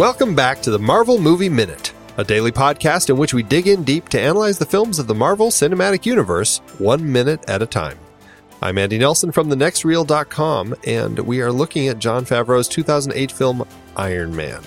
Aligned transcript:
Welcome 0.00 0.34
back 0.34 0.62
to 0.62 0.70
the 0.70 0.78
Marvel 0.78 1.20
Movie 1.20 1.50
Minute, 1.50 1.92
a 2.16 2.24
daily 2.24 2.50
podcast 2.50 3.10
in 3.10 3.18
which 3.18 3.34
we 3.34 3.42
dig 3.42 3.66
in 3.66 3.84
deep 3.84 4.08
to 4.08 4.18
analyze 4.18 4.56
the 4.56 4.64
films 4.64 4.98
of 4.98 5.06
the 5.06 5.14
Marvel 5.14 5.48
Cinematic 5.48 6.06
Universe 6.06 6.62
one 6.78 7.12
minute 7.12 7.44
at 7.50 7.60
a 7.60 7.66
time. 7.66 7.98
I'm 8.62 8.78
Andy 8.78 8.96
Nelson 8.96 9.30
from 9.30 9.50
thenextreel.com, 9.50 10.74
and 10.86 11.18
we 11.18 11.42
are 11.42 11.52
looking 11.52 11.88
at 11.88 11.98
Jon 11.98 12.24
Favreau's 12.24 12.66
2008 12.66 13.30
film 13.30 13.68
Iron 13.94 14.34
Man. 14.34 14.62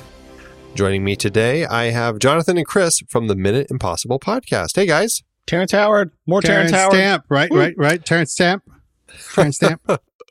Joining 0.75 1.03
me 1.03 1.15
today, 1.15 1.65
I 1.65 1.85
have 1.85 2.19
Jonathan 2.19 2.59
and 2.59 2.67
Chris 2.67 2.99
from 3.09 3.25
the 3.27 3.35
Minute 3.35 3.71
Impossible 3.71 4.19
podcast. 4.19 4.75
Hey 4.75 4.85
guys. 4.85 5.23
Terrence 5.47 5.71
Howard. 5.71 6.11
More 6.27 6.41
Terrence, 6.43 6.69
Terrence 6.69 6.83
Howard. 6.83 6.93
Stamp, 6.93 7.25
right, 7.29 7.49
Woo. 7.49 7.57
right, 7.57 7.73
right. 7.75 8.05
Terrence 8.05 8.33
Stamp. 8.33 8.61
Terrence 9.33 9.55
Stamp. 9.55 9.81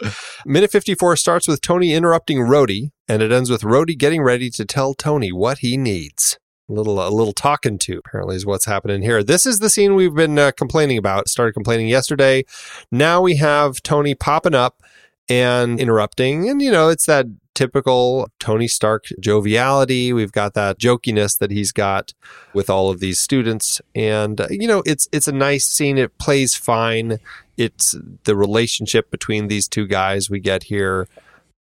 Minute 0.46 0.70
54 0.70 1.16
starts 1.16 1.48
with 1.48 1.60
Tony 1.60 1.92
interrupting 1.92 2.38
Rhodey, 2.38 2.92
and 3.12 3.20
it 3.20 3.30
ends 3.30 3.50
with 3.50 3.60
Rhodey 3.60 3.98
getting 3.98 4.22
ready 4.22 4.48
to 4.48 4.64
tell 4.64 4.94
Tony 4.94 5.32
what 5.32 5.58
he 5.58 5.76
needs. 5.76 6.38
A 6.70 6.72
little, 6.72 7.06
a 7.06 7.10
little 7.10 7.34
talking 7.34 7.76
to 7.80 7.98
apparently 7.98 8.36
is 8.36 8.46
what's 8.46 8.64
happening 8.64 9.02
here. 9.02 9.22
This 9.22 9.44
is 9.44 9.58
the 9.58 9.68
scene 9.68 9.94
we've 9.94 10.14
been 10.14 10.38
uh, 10.38 10.52
complaining 10.52 10.96
about. 10.96 11.28
Started 11.28 11.52
complaining 11.52 11.88
yesterday. 11.88 12.46
Now 12.90 13.20
we 13.20 13.36
have 13.36 13.82
Tony 13.82 14.14
popping 14.14 14.54
up 14.54 14.82
and 15.28 15.78
interrupting, 15.78 16.48
and 16.48 16.62
you 16.62 16.72
know 16.72 16.88
it's 16.88 17.04
that 17.04 17.26
typical 17.54 18.30
Tony 18.40 18.66
Stark 18.66 19.04
joviality. 19.20 20.14
We've 20.14 20.32
got 20.32 20.54
that 20.54 20.78
jokiness 20.78 21.36
that 21.36 21.50
he's 21.50 21.70
got 21.70 22.14
with 22.54 22.70
all 22.70 22.88
of 22.88 23.00
these 23.00 23.20
students, 23.20 23.82
and 23.94 24.40
uh, 24.40 24.46
you 24.48 24.66
know 24.66 24.82
it's 24.86 25.06
it's 25.12 25.28
a 25.28 25.32
nice 25.32 25.66
scene. 25.66 25.98
It 25.98 26.16
plays 26.16 26.54
fine. 26.54 27.18
It's 27.58 27.94
the 28.24 28.36
relationship 28.36 29.10
between 29.10 29.48
these 29.48 29.68
two 29.68 29.86
guys 29.86 30.30
we 30.30 30.40
get 30.40 30.62
here. 30.64 31.08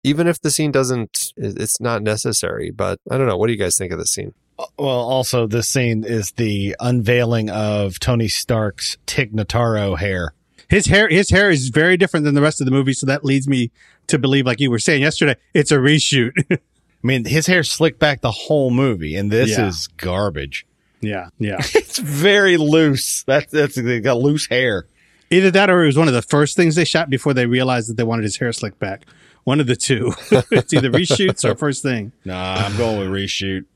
Even 0.05 0.27
if 0.27 0.41
the 0.41 0.51
scene 0.51 0.71
doesn't, 0.71 1.33
it's 1.37 1.81
not 1.81 2.03
necessary. 2.03 2.71
But 2.71 3.01
I 3.11 3.17
don't 3.19 3.27
know. 3.27 3.37
What 3.37 3.47
do 3.49 3.53
you 3.53 3.59
guys 3.59 3.77
think 3.77 3.91
of 3.93 3.99
the 3.99 4.07
scene? 4.07 4.35
Uh, 4.59 4.67
well, 4.79 4.89
also 5.01 5.47
this 5.49 5.69
scene 5.69 6.05
is 6.05 6.31
the 6.33 6.77
unveiling 6.79 7.51
of 7.51 7.99
Tony 7.99 8.29
Stark's 8.29 8.97
Tig 9.07 9.33
Notaro 9.33 9.99
hair. 9.99 10.35
His 10.69 10.87
hair, 10.87 11.09
his 11.09 11.31
hair 11.31 11.51
is 11.51 11.69
very 11.71 11.97
different 11.97 12.25
than 12.25 12.35
the 12.35 12.41
rest 12.41 12.61
of 12.61 12.65
the 12.67 12.71
movie, 12.71 12.93
so 12.93 13.07
that 13.07 13.25
leads 13.25 13.47
me 13.49 13.71
to 14.07 14.19
believe, 14.19 14.47
like 14.47 14.61
you 14.61 14.71
were 14.71 14.79
saying 14.79 15.03
yesterday, 15.03 15.37
it's 15.53 15.71
a 15.73 15.77
reshoot. 15.77 16.33
I 16.51 16.59
mean, 17.03 17.25
his 17.27 17.47
hair 17.47 17.63
slicked 17.63 17.99
back 17.99 18.21
the 18.23 18.31
whole 18.31 18.71
movie, 18.71 19.15
and 19.17 19.31
this 19.31 19.51
Yeah. 19.51 19.67
is 19.69 19.89
garbage. 19.97 20.67
yeah, 21.01 21.29
yeah. 21.39 21.59
It's 21.75 21.99
very 21.99 22.57
loose. 22.57 23.25
That's 23.25 23.53
that's 23.53 23.75
they 23.75 24.01
got 24.01 24.19
loose 24.19 24.47
hair. 24.47 24.87
Either 25.31 25.51
that, 25.51 25.69
or 25.71 25.83
it 25.83 25.87
was 25.87 25.99
one 25.99 26.09
of 26.09 26.15
the 26.15 26.23
first 26.23 26.57
things 26.57 26.77
they 26.77 26.85
shot 26.85 27.11
before 27.11 27.35
they 27.35 27.47
realized 27.47 27.89
that 27.91 27.97
they 27.97 28.03
wanted 28.05 28.23
his 28.25 28.37
hair 28.39 28.53
slicked 28.53 28.79
back. 28.79 29.05
One 29.45 29.61
of 29.61 29.67
the 29.67 29.77
two. 29.77 30.13
it's 30.51 30.73
either 30.73 30.91
reshoots 30.91 31.45
or 31.45 31.55
first 31.55 31.83
thing. 31.83 32.13
Nah, 32.25 32.55
I'm 32.55 32.77
going 32.77 32.99
with 32.99 33.09
reshoot. 33.09 33.67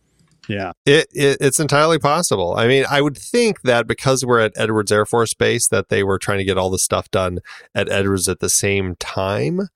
Yeah, 0.49 0.73
It, 0.87 1.09
it 1.13 1.37
it's 1.43 1.61
entirely 1.61 1.99
possible. 1.99 2.55
I 2.57 2.67
mean, 2.67 2.87
I 2.91 3.03
would 3.03 3.19
think 3.19 3.61
that 3.63 3.87
because 3.87 4.25
we're 4.25 4.41
at 4.41 4.53
Edwards 4.57 4.91
Air 4.91 5.05
Force 5.05 5.35
Base, 5.35 5.69
that 5.69 5.91
they 5.91 6.03
were 6.03 6.19
trying 6.19 6.39
to 6.39 6.45
get 6.45 6.57
all 6.57 6.71
the 6.71 6.79
stuff 6.79 7.11
done 7.11 7.41
at 7.75 7.91
Edwards 7.91 8.29
at 8.29 8.41
the 8.41 8.49
same 8.49 8.97
time. 8.97 9.69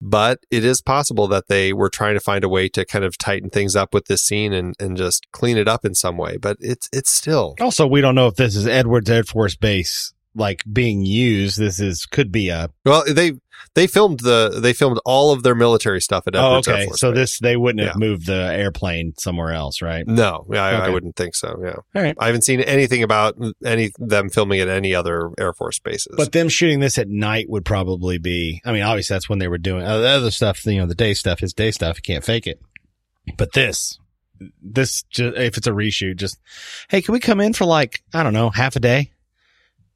But 0.00 0.40
it 0.50 0.64
is 0.64 0.82
possible 0.82 1.26
that 1.28 1.48
they 1.48 1.72
were 1.72 1.88
trying 1.88 2.14
to 2.14 2.20
find 2.20 2.44
a 2.44 2.48
way 2.48 2.68
to 2.68 2.84
kind 2.84 3.04
of 3.04 3.18
tighten 3.18 3.50
things 3.50 3.74
up 3.74 3.94
with 3.94 4.06
this 4.06 4.22
scene 4.22 4.52
and, 4.52 4.74
and 4.78 4.96
just 4.96 5.26
clean 5.32 5.56
it 5.56 5.66
up 5.66 5.84
in 5.84 5.94
some 5.94 6.16
way. 6.16 6.36
But 6.36 6.58
it's 6.60 6.88
it's 6.92 7.10
still 7.10 7.56
Also, 7.60 7.86
we 7.86 8.00
don't 8.00 8.14
know 8.14 8.28
if 8.28 8.36
this 8.36 8.54
is 8.54 8.66
Edwards 8.66 9.10
Air 9.10 9.24
Force 9.24 9.56
Base 9.56 10.12
like 10.36 10.62
being 10.70 11.04
used. 11.04 11.58
This 11.58 11.80
is 11.80 12.06
could 12.06 12.30
be 12.30 12.48
a 12.50 12.70
well 12.84 13.04
they 13.08 13.32
they 13.74 13.86
filmed 13.86 14.20
the 14.20 14.58
they 14.62 14.72
filmed 14.72 14.98
all 15.04 15.32
of 15.32 15.42
their 15.42 15.54
military 15.54 16.00
stuff 16.00 16.26
at 16.26 16.36
oh 16.36 16.38
Edwards 16.38 16.68
Air 16.68 16.74
okay. 16.74 16.86
Force 16.86 17.00
So 17.00 17.10
Base. 17.10 17.18
this 17.18 17.38
they 17.40 17.56
wouldn't 17.56 17.86
have 17.86 17.96
moved 17.98 18.26
the 18.26 18.32
airplane 18.52 19.14
somewhere 19.18 19.52
else, 19.52 19.82
right? 19.82 20.06
no, 20.06 20.46
yeah, 20.50 20.64
I, 20.64 20.86
I 20.86 20.88
wouldn't 20.90 21.16
think 21.16 21.34
so. 21.34 21.58
Yeah, 21.62 21.76
All 21.94 22.02
right. 22.02 22.16
I 22.18 22.26
haven't 22.26 22.42
seen 22.42 22.60
anything 22.60 23.02
about 23.02 23.36
any 23.64 23.90
them 23.98 24.30
filming 24.30 24.60
at 24.60 24.68
any 24.68 24.94
other 24.94 25.30
Air 25.38 25.52
Force 25.52 25.78
bases. 25.78 26.14
But 26.16 26.32
them 26.32 26.48
shooting 26.48 26.80
this 26.80 26.98
at 26.98 27.08
night 27.08 27.48
would 27.48 27.64
probably 27.64 28.18
be. 28.18 28.60
I 28.64 28.72
mean, 28.72 28.82
obviously 28.82 29.14
that's 29.14 29.28
when 29.28 29.38
they 29.38 29.48
were 29.48 29.58
doing 29.58 29.82
uh, 29.84 29.98
the 29.98 30.08
other 30.08 30.30
stuff. 30.30 30.64
You 30.66 30.78
know, 30.78 30.86
the 30.86 30.94
day 30.94 31.14
stuff 31.14 31.42
is 31.42 31.52
day 31.52 31.70
stuff. 31.70 31.96
You 31.96 32.02
can't 32.02 32.24
fake 32.24 32.46
it. 32.46 32.60
But 33.36 33.52
this, 33.52 33.98
this, 34.62 35.02
if 35.16 35.56
it's 35.56 35.66
a 35.66 35.72
reshoot, 35.72 36.16
just 36.16 36.38
hey, 36.88 37.02
can 37.02 37.12
we 37.12 37.20
come 37.20 37.40
in 37.40 37.52
for 37.52 37.64
like 37.64 38.02
I 38.14 38.22
don't 38.22 38.32
know, 38.34 38.50
half 38.50 38.76
a 38.76 38.80
day 38.80 39.12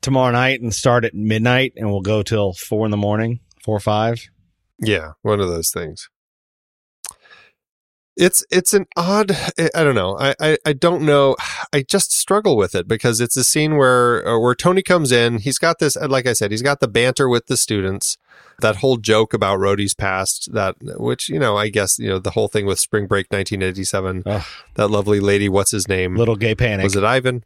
tomorrow 0.00 0.33
night 0.33 0.61
and 0.61 0.75
start 0.75 1.05
at 1.05 1.15
midnight, 1.15 1.72
and 1.77 1.91
we'll 1.91 2.00
go 2.00 2.22
till 2.22 2.53
four 2.53 2.84
in 2.84 2.91
the 2.91 2.97
morning, 2.97 3.41
four 3.65 3.77
or 3.77 3.81
five. 3.81 4.28
Yeah, 4.78 5.12
one 5.22 5.41
of 5.41 5.49
those 5.49 5.71
things. 5.71 6.09
It's 8.16 8.44
it's 8.50 8.75
an 8.75 8.87
odd. 8.97 9.31
I 9.59 9.83
don't 9.83 9.94
know. 9.94 10.19
I, 10.19 10.34
I 10.41 10.59
I 10.66 10.72
don't 10.72 11.03
know. 11.03 11.37
I 11.72 11.83
just 11.83 12.12
struggle 12.12 12.56
with 12.56 12.75
it 12.75 12.87
because 12.87 13.21
it's 13.21 13.37
a 13.37 13.44
scene 13.44 13.77
where 13.77 14.27
uh, 14.27 14.38
where 14.38 14.55
Tony 14.55 14.83
comes 14.83 15.11
in. 15.11 15.38
He's 15.38 15.59
got 15.59 15.78
this. 15.78 15.97
Like 15.97 16.27
I 16.27 16.34
said, 16.34 16.50
he's 16.50 16.61
got 16.61 16.81
the 16.81 16.88
banter 16.88 17.28
with 17.28 17.47
the 17.47 17.56
students. 17.56 18.19
That 18.61 18.77
whole 18.77 18.99
joke 18.99 19.32
about 19.32 19.59
Rhodey's 19.59 19.94
past. 19.94 20.53
That 20.53 20.77
which 20.81 21.31
you 21.31 21.38
know, 21.38 21.56
I 21.56 21.69
guess 21.71 21.99
you 21.99 22.09
know 22.09 22.19
the 22.19 22.32
whole 22.32 22.49
thing 22.49 22.67
with 22.67 22.78
Spring 22.78 23.06
Break 23.06 23.27
1987. 23.31 24.25
Ugh. 24.27 24.43
That 24.75 24.88
lovely 24.88 25.21
lady. 25.21 25.49
What's 25.49 25.71
his 25.71 25.88
name? 25.88 26.17
Little 26.17 26.37
gay 26.37 26.55
panic. 26.55 26.84
Was 26.84 26.97
it 26.97 27.05
Ivan? 27.05 27.43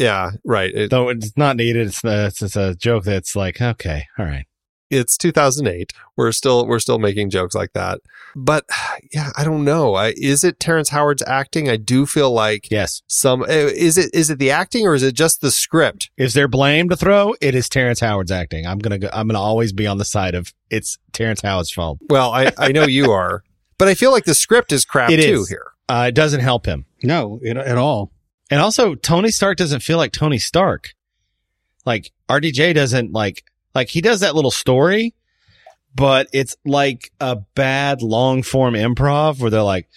Yeah, 0.00 0.30
right. 0.44 0.74
It- 0.74 0.90
Though 0.90 1.10
it's 1.10 1.36
not 1.36 1.56
needed. 1.56 1.88
It's, 1.88 2.04
uh, 2.04 2.26
it's 2.28 2.42
it's 2.42 2.56
a 2.56 2.74
joke 2.74 3.04
that's 3.04 3.36
like 3.36 3.60
okay, 3.60 4.06
all 4.18 4.24
right. 4.26 4.46
it's 4.90 5.16
2008. 5.18 5.92
We're 6.16 6.32
still 6.32 6.66
we're 6.66 6.78
still 6.80 6.98
making 6.98 7.30
jokes 7.30 7.54
like 7.54 7.72
that. 7.74 8.00
But 8.34 8.64
yeah, 9.12 9.30
I 9.36 9.44
don't 9.44 9.64
know. 9.64 9.94
I, 9.94 10.14
is 10.16 10.42
it 10.42 10.58
Terrence 10.58 10.88
Howard's 10.88 11.22
acting? 11.26 11.68
I 11.68 11.76
do 11.76 12.06
feel 12.06 12.32
like 12.32 12.70
Yes. 12.70 13.02
some 13.08 13.42
eh, 13.48 13.66
is 13.76 13.98
it 13.98 14.10
is 14.14 14.30
it 14.30 14.38
the 14.38 14.50
acting 14.50 14.86
or 14.86 14.94
is 14.94 15.02
it 15.02 15.12
just 15.14 15.42
the 15.42 15.50
script? 15.50 16.10
Is 16.16 16.32
there 16.34 16.48
blame 16.48 16.88
to 16.88 16.96
throw? 16.96 17.34
It 17.40 17.54
is 17.54 17.68
Terrence 17.68 18.00
Howard's 18.00 18.32
acting. 18.32 18.66
I'm 18.66 18.78
gonna 18.78 18.98
go, 18.98 19.10
I'm 19.12 19.28
gonna 19.28 19.38
always 19.40 19.72
be 19.72 19.86
on 19.86 19.98
the 19.98 20.04
side 20.06 20.34
of 20.34 20.52
it's 20.70 20.96
Terrence 21.12 21.42
Howard's 21.42 21.70
fault. 21.70 21.98
Well, 22.08 22.30
I 22.32 22.52
I 22.58 22.72
know 22.72 22.86
you 22.86 23.10
are, 23.12 23.42
but 23.78 23.86
I 23.88 23.94
feel 23.94 24.12
like 24.12 24.24
the 24.24 24.34
script 24.34 24.72
is 24.72 24.84
crap 24.86 25.10
It 25.10 25.20
too 25.22 25.40
is. 25.42 25.48
here. 25.50 25.66
Uh, 25.90 26.06
it 26.08 26.14
doesn't 26.14 26.40
help 26.40 26.64
him. 26.66 26.86
no, 27.02 27.38
it, 27.42 27.56
at 27.56 27.76
all. 27.76 28.12
And 28.50 28.60
also, 28.60 28.94
Tony 28.96 29.30
Stark 29.30 29.56
doesn't 29.56 29.80
feel 29.80 29.96
like 29.96 30.12
Tony 30.12 30.38
Stark. 30.38 30.94
Like 31.86 32.10
RDJ 32.28 32.74
doesn't 32.74 33.12
like 33.12 33.44
like 33.74 33.88
he 33.88 34.00
does 34.00 34.20
that 34.20 34.34
little 34.34 34.50
story, 34.50 35.14
but 35.94 36.28
it's 36.32 36.56
like 36.64 37.10
a 37.20 37.36
bad 37.36 38.02
long 38.02 38.42
form 38.42 38.74
improv 38.74 39.40
where 39.40 39.50
they're 39.50 39.62
like, 39.62 39.88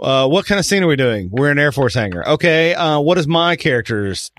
uh, 0.00 0.26
"What 0.26 0.46
kind 0.46 0.58
of 0.58 0.64
scene 0.64 0.82
are 0.82 0.86
we 0.86 0.96
doing? 0.96 1.28
We're 1.30 1.50
in 1.50 1.58
an 1.58 1.62
Air 1.62 1.72
Force 1.72 1.94
hangar. 1.94 2.26
Okay, 2.26 2.74
uh, 2.74 2.98
what 3.00 3.18
is 3.18 3.28
my 3.28 3.56
character's 3.56 4.30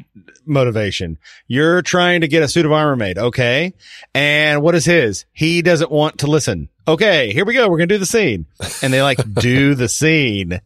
motivation? 0.45 1.17
You're 1.47 1.81
trying 1.81 2.21
to 2.21 2.27
get 2.27 2.43
a 2.43 2.47
suit 2.47 2.65
of 2.65 2.71
armor 2.71 2.95
made. 2.95 3.17
Okay, 3.17 3.73
and 4.13 4.61
what 4.61 4.75
is 4.75 4.85
his? 4.85 5.25
He 5.31 5.61
doesn't 5.61 5.91
want 5.91 6.19
to 6.19 6.27
listen. 6.27 6.69
Okay, 6.87 7.31
here 7.31 7.45
we 7.45 7.53
go. 7.53 7.69
We're 7.69 7.77
gonna 7.77 7.87
do 7.87 7.97
the 7.99 8.05
scene, 8.05 8.47
and 8.81 8.91
they 8.91 9.01
like 9.01 9.19
do 9.35 9.75
the 9.75 9.87
scene 9.87 10.59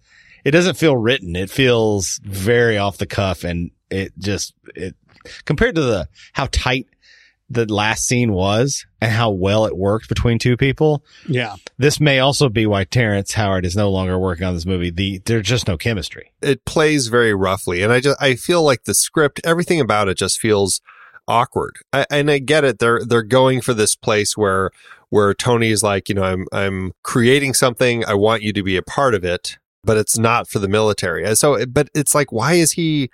it 0.43 0.51
doesn't 0.51 0.77
feel 0.77 0.95
written. 0.97 1.35
It 1.35 1.49
feels 1.49 2.19
very 2.23 2.77
off 2.77 2.97
the 2.97 3.05
cuff 3.05 3.43
and 3.43 3.71
it 3.89 4.13
just, 4.17 4.53
it 4.75 4.95
compared 5.45 5.75
to 5.75 5.81
the, 5.81 6.09
how 6.33 6.47
tight 6.51 6.87
the 7.49 7.71
last 7.71 8.05
scene 8.05 8.33
was 8.33 8.85
and 8.99 9.11
how 9.11 9.31
well 9.31 9.65
it 9.65 9.77
worked 9.77 10.09
between 10.09 10.37
two 10.37 10.57
people. 10.57 11.03
Yeah, 11.27 11.55
This 11.77 11.99
may 11.99 12.19
also 12.19 12.49
be 12.49 12.65
why 12.65 12.83
Terrence 12.83 13.33
Howard 13.33 13.65
is 13.65 13.75
no 13.75 13.89
longer 13.89 14.19
working 14.19 14.45
on 14.45 14.53
this 14.53 14.65
movie. 14.65 14.89
The, 14.89 15.19
there's 15.19 15.47
just 15.47 15.67
no 15.67 15.77
chemistry. 15.77 16.33
It 16.41 16.65
plays 16.65 17.07
very 17.07 17.33
roughly, 17.33 17.83
and 17.83 17.93
I 17.93 17.99
just 17.99 18.21
I 18.21 18.35
feel 18.35 18.63
like 18.63 18.83
the 18.83 18.93
script, 18.93 19.39
everything 19.45 19.79
about 19.79 20.09
it, 20.09 20.17
just 20.17 20.39
feels 20.39 20.81
awkward. 21.27 21.77
I, 21.93 22.05
and 22.09 22.29
I 22.29 22.39
get 22.39 22.63
it. 22.63 22.79
They're 22.79 23.03
they're 23.05 23.23
going 23.23 23.61
for 23.61 23.73
this 23.73 23.95
place 23.95 24.35
where 24.35 24.71
where 25.09 25.33
Tony 25.33 25.69
is 25.69 25.83
like, 25.83 26.09
you 26.09 26.15
know, 26.15 26.23
I'm 26.23 26.47
I'm 26.51 26.93
creating 27.03 27.53
something. 27.53 28.03
I 28.05 28.13
want 28.15 28.41
you 28.43 28.51
to 28.53 28.63
be 28.63 28.75
a 28.75 28.81
part 28.81 29.15
of 29.15 29.23
it, 29.23 29.57
but 29.87 29.97
it's 29.97 30.17
not 30.17 30.47
for 30.47 30.59
the 30.59 30.67
military. 30.67 31.35
So, 31.35 31.65
but 31.65 31.89
it's 31.95 32.13
like, 32.13 32.31
why 32.31 32.53
is 32.53 32.73
he? 32.73 33.09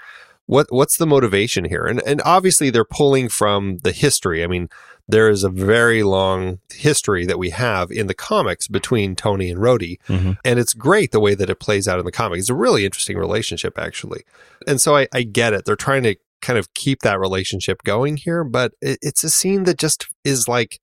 What 0.45 0.67
what's 0.71 0.97
the 0.97 1.07
motivation 1.07 1.63
here? 1.63 1.85
And 1.85 2.01
and 2.05 2.21
obviously 2.25 2.69
they're 2.69 2.83
pulling 2.83 3.29
from 3.29 3.77
the 3.83 3.93
history. 3.93 4.43
I 4.43 4.47
mean, 4.47 4.67
there 5.07 5.29
is 5.29 5.45
a 5.45 5.49
very 5.49 6.03
long 6.03 6.59
history 6.73 7.25
that 7.25 7.39
we 7.39 7.51
have 7.51 7.89
in 7.91 8.07
the 8.07 8.13
comics 8.13 8.67
between 8.67 9.15
Tony 9.15 9.49
and 9.49 9.61
Rhodey. 9.61 9.99
Mhm. 10.09 10.37
And 10.43 10.59
it's 10.59 10.73
great 10.73 11.11
the 11.13 11.21
way 11.21 11.33
that 11.35 11.49
it 11.49 11.59
plays 11.61 11.87
out 11.87 11.99
in 11.99 12.03
the 12.03 12.11
comics. 12.11 12.41
It's 12.41 12.49
a 12.49 12.55
really 12.55 12.83
interesting 12.83 13.17
relationship, 13.17 13.79
actually. 13.79 14.23
And 14.67 14.81
so 14.81 14.97
I, 14.97 15.07
I 15.13 15.23
get 15.23 15.53
it. 15.53 15.63
They're 15.63 15.77
trying 15.77 16.03
to 16.03 16.15
kind 16.41 16.59
of 16.59 16.73
keep 16.73 17.03
that 17.03 17.19
relationship 17.21 17.83
going 17.83 18.17
here, 18.17 18.43
but 18.43 18.73
it, 18.81 18.99
it's 19.01 19.23
a 19.23 19.29
scene 19.29 19.63
that 19.63 19.77
just 19.77 20.07
is 20.25 20.49
like, 20.49 20.81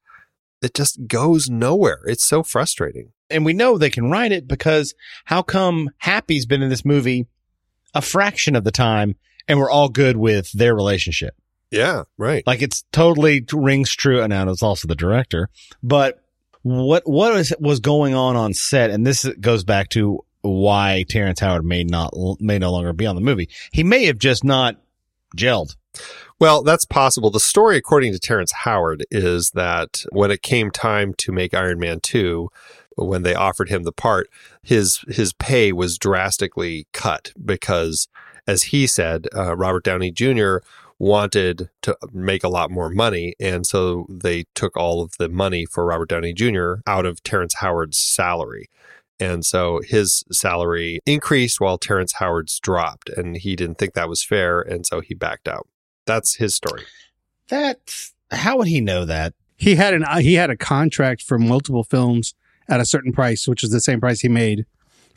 it 0.63 0.73
just 0.73 1.07
goes 1.07 1.51
nowhere. 1.51 2.01
It's 2.07 2.25
so 2.25 2.43
frustrating. 2.43 3.13
And 3.31 3.45
we 3.45 3.53
know 3.53 3.79
they 3.79 3.91
can 3.91 4.11
write 4.11 4.33
it 4.33 4.49
because 4.49 4.95
how 5.25 5.43
come 5.43 5.91
Happy's 5.99 6.47
been 6.47 6.63
in 6.63 6.71
this 6.71 6.85
movie 6.85 7.27
a 7.95 8.03
fraction 8.03 8.57
of 8.57 8.65
the 8.65 8.71
time 8.71 9.17
and 9.49 9.59
we're 9.59 9.71
all 9.71 9.89
good 9.89 10.17
with 10.17 10.51
their 10.53 10.75
relationship? 10.75 11.35
Yeah, 11.71 12.05
right. 12.19 12.45
Like 12.47 12.63
it's 12.63 12.85
totally 12.93 13.45
rings 13.53 13.95
true. 13.95 14.21
And 14.21 14.31
now 14.31 14.49
it's 14.51 14.63
also 14.63 14.89
the 14.89 14.97
director, 14.97 15.49
but 15.83 16.23
what, 16.63 17.09
what 17.09 17.33
was, 17.33 17.53
was 17.59 17.81
going 17.81 18.15
on 18.15 18.37
on 18.37 18.53
set? 18.53 18.91
And 18.91 19.07
this 19.07 19.25
goes 19.41 19.65
back 19.65 19.89
to 19.91 20.25
why 20.43 21.05
Terrence 21.09 21.41
Howard 21.41 21.65
may 21.65 21.85
not 21.85 22.15
may 22.41 22.59
no 22.59 22.73
longer 22.73 22.93
be 22.93 23.07
on 23.07 23.15
the 23.15 23.21
movie. 23.21 23.49
He 23.73 23.85
may 23.85 24.07
have 24.07 24.19
just 24.19 24.45
not 24.45 24.77
gelled. 25.37 25.77
Well, 26.39 26.63
that's 26.63 26.87
possible. 26.87 27.31
The 27.31 27.41
story, 27.41 27.77
according 27.77 28.13
to 28.13 28.19
Terrence 28.19 28.53
Howard, 28.65 29.05
is 29.11 29.51
that 29.55 30.03
when 30.13 30.31
it 30.31 30.43
came 30.43 30.71
time 30.71 31.13
to 31.19 31.33
make 31.33 31.53
Iron 31.53 31.79
Man 31.79 32.01
2, 32.01 32.49
when 32.97 33.23
they 33.23 33.35
offered 33.35 33.69
him 33.69 33.85
the 33.85 33.93
part, 33.93 34.29
his 34.63 35.05
his 35.09 35.33
pay 35.33 35.73
was 35.73 35.99
drastically 35.99 36.87
cut 36.93 37.33
because, 37.43 38.09
as 38.47 38.65
he 38.65 38.87
said, 38.87 39.29
uh, 39.35 39.57
Robert 39.57 39.85
Downey 39.85 40.11
Jr. 40.11 40.59
wanted 40.99 41.71
to 41.83 41.97
make 42.13 42.45
a 42.45 42.49
lot 42.49 42.71
more 42.71 42.91
money, 42.91 43.35
and 43.41 43.67
so 43.67 44.07
they 44.09 44.45
took 44.55 44.77
all 44.77 45.03
of 45.03 45.13
the 45.19 45.29
money 45.29 45.65
for 45.65 45.85
Robert 45.85 46.09
Downey 46.09 46.33
Jr. 46.33 46.75
out 46.87 47.07
of 47.07 47.23
Terrence 47.23 47.55
Howard's 47.55 47.99
salary. 47.99 48.69
And 49.19 49.45
so 49.45 49.83
his 49.85 50.25
salary 50.33 51.01
increased 51.05 51.61
while 51.61 51.77
Terrence 51.77 52.15
Howard's 52.15 52.59
dropped, 52.59 53.11
and 53.11 53.37
he 53.37 53.55
didn't 53.55 53.77
think 53.77 53.93
that 53.93 54.09
was 54.09 54.25
fair, 54.25 54.63
and 54.63 54.87
so 54.87 55.01
he 55.01 55.15
backed 55.15 55.47
out. 55.47 55.69
That's 56.07 56.37
his 56.37 56.55
story. 56.55 56.85
That 57.49 57.79
how 58.31 58.59
would 58.59 58.69
he 58.69 58.81
know 58.81 59.05
that? 59.05 59.35
He 59.57 59.75
had 59.75 59.93
an 59.93 60.05
he 60.21 60.35
had 60.35 60.49
a 60.49 60.57
contract 60.57 61.23
for 61.23 61.39
multiple 61.39 61.85
films 61.85 62.35
at 62.71 62.81
a 62.81 62.85
certain 62.87 63.13
price, 63.13 63.47
which 63.47 63.63
is 63.63 63.71
the 63.71 63.81
same 63.81 64.01
price 64.01 64.21
he 64.21 64.29
made 64.29 64.65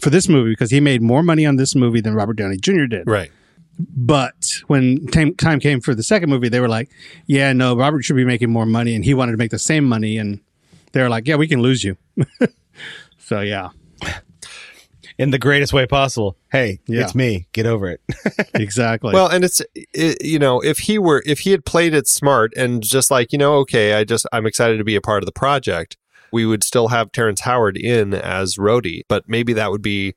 for 0.02 0.10
this 0.10 0.28
movie 0.28 0.50
because 0.50 0.72
he 0.72 0.80
made 0.80 1.02
more 1.02 1.24
money 1.24 1.46
on 1.46 1.56
this 1.56 1.76
movie 1.76 2.02
than 2.02 2.14
Robert 2.16 2.34
Downey 2.36 2.58
Jr. 2.58 2.86
did. 2.86 3.08
Right. 3.08 3.32
But 3.80 4.52
when 4.68 5.08
time, 5.08 5.34
time 5.36 5.60
came 5.60 5.82
for 5.82 5.96
the 5.96 6.04
second 6.04 6.30
movie, 6.30 6.50
they 6.50 6.60
were 6.60 6.70
like, 6.70 6.90
"Yeah, 7.26 7.54
no, 7.54 7.76
Robert 7.76 8.04
should 8.04 8.16
be 8.16 8.26
making 8.26 8.52
more 8.52 8.66
money," 8.68 8.94
and 8.96 9.04
he 9.04 9.14
wanted 9.14 9.32
to 9.32 9.38
make 9.38 9.50
the 9.52 9.58
same 9.60 9.86
money, 9.86 10.18
and 10.18 10.40
they 10.92 11.02
were 11.02 11.10
like, 11.10 11.28
"Yeah, 11.28 11.38
we 11.38 11.48
can 11.48 11.60
lose 11.62 11.84
you." 11.84 11.98
so 13.18 13.40
yeah, 13.42 13.70
in 15.18 15.32
the 15.32 15.40
greatest 15.40 15.74
way 15.74 15.86
possible. 15.86 16.38
Hey, 16.52 16.80
Yeah. 16.88 17.02
it's 17.02 17.16
me. 17.16 17.48
Get 17.52 17.66
over 17.66 17.90
it. 17.90 18.02
exactly. 18.54 19.14
Well, 19.14 19.28
and 19.28 19.44
it's 19.44 19.62
it, 19.76 20.24
you 20.24 20.40
know 20.40 20.60
if 20.62 20.80
he 20.80 20.98
were 20.98 21.24
if 21.26 21.40
he 21.40 21.52
had 21.52 21.66
played 21.66 21.94
it 21.94 22.08
smart 22.08 22.54
and 22.56 22.84
just 22.84 23.10
like 23.12 23.32
you 23.32 23.38
know 23.38 23.56
okay 23.60 23.94
I 23.94 24.04
just 24.04 24.26
I'm 24.32 24.46
excited 24.46 24.78
to 24.78 24.84
be 24.84 24.96
a 24.96 25.02
part 25.02 25.24
of 25.24 25.26
the 25.26 25.32
project, 25.32 25.98
we 26.34 26.46
would 26.46 26.64
still 26.64 26.90
have 26.90 27.12
Terrence 27.14 27.42
Howard 27.42 27.78
in 27.78 28.14
as 28.14 28.56
Rhodey, 28.56 29.04
but 29.08 29.30
maybe 29.30 29.54
that 29.54 29.72
would 29.72 29.82
be 29.84 30.16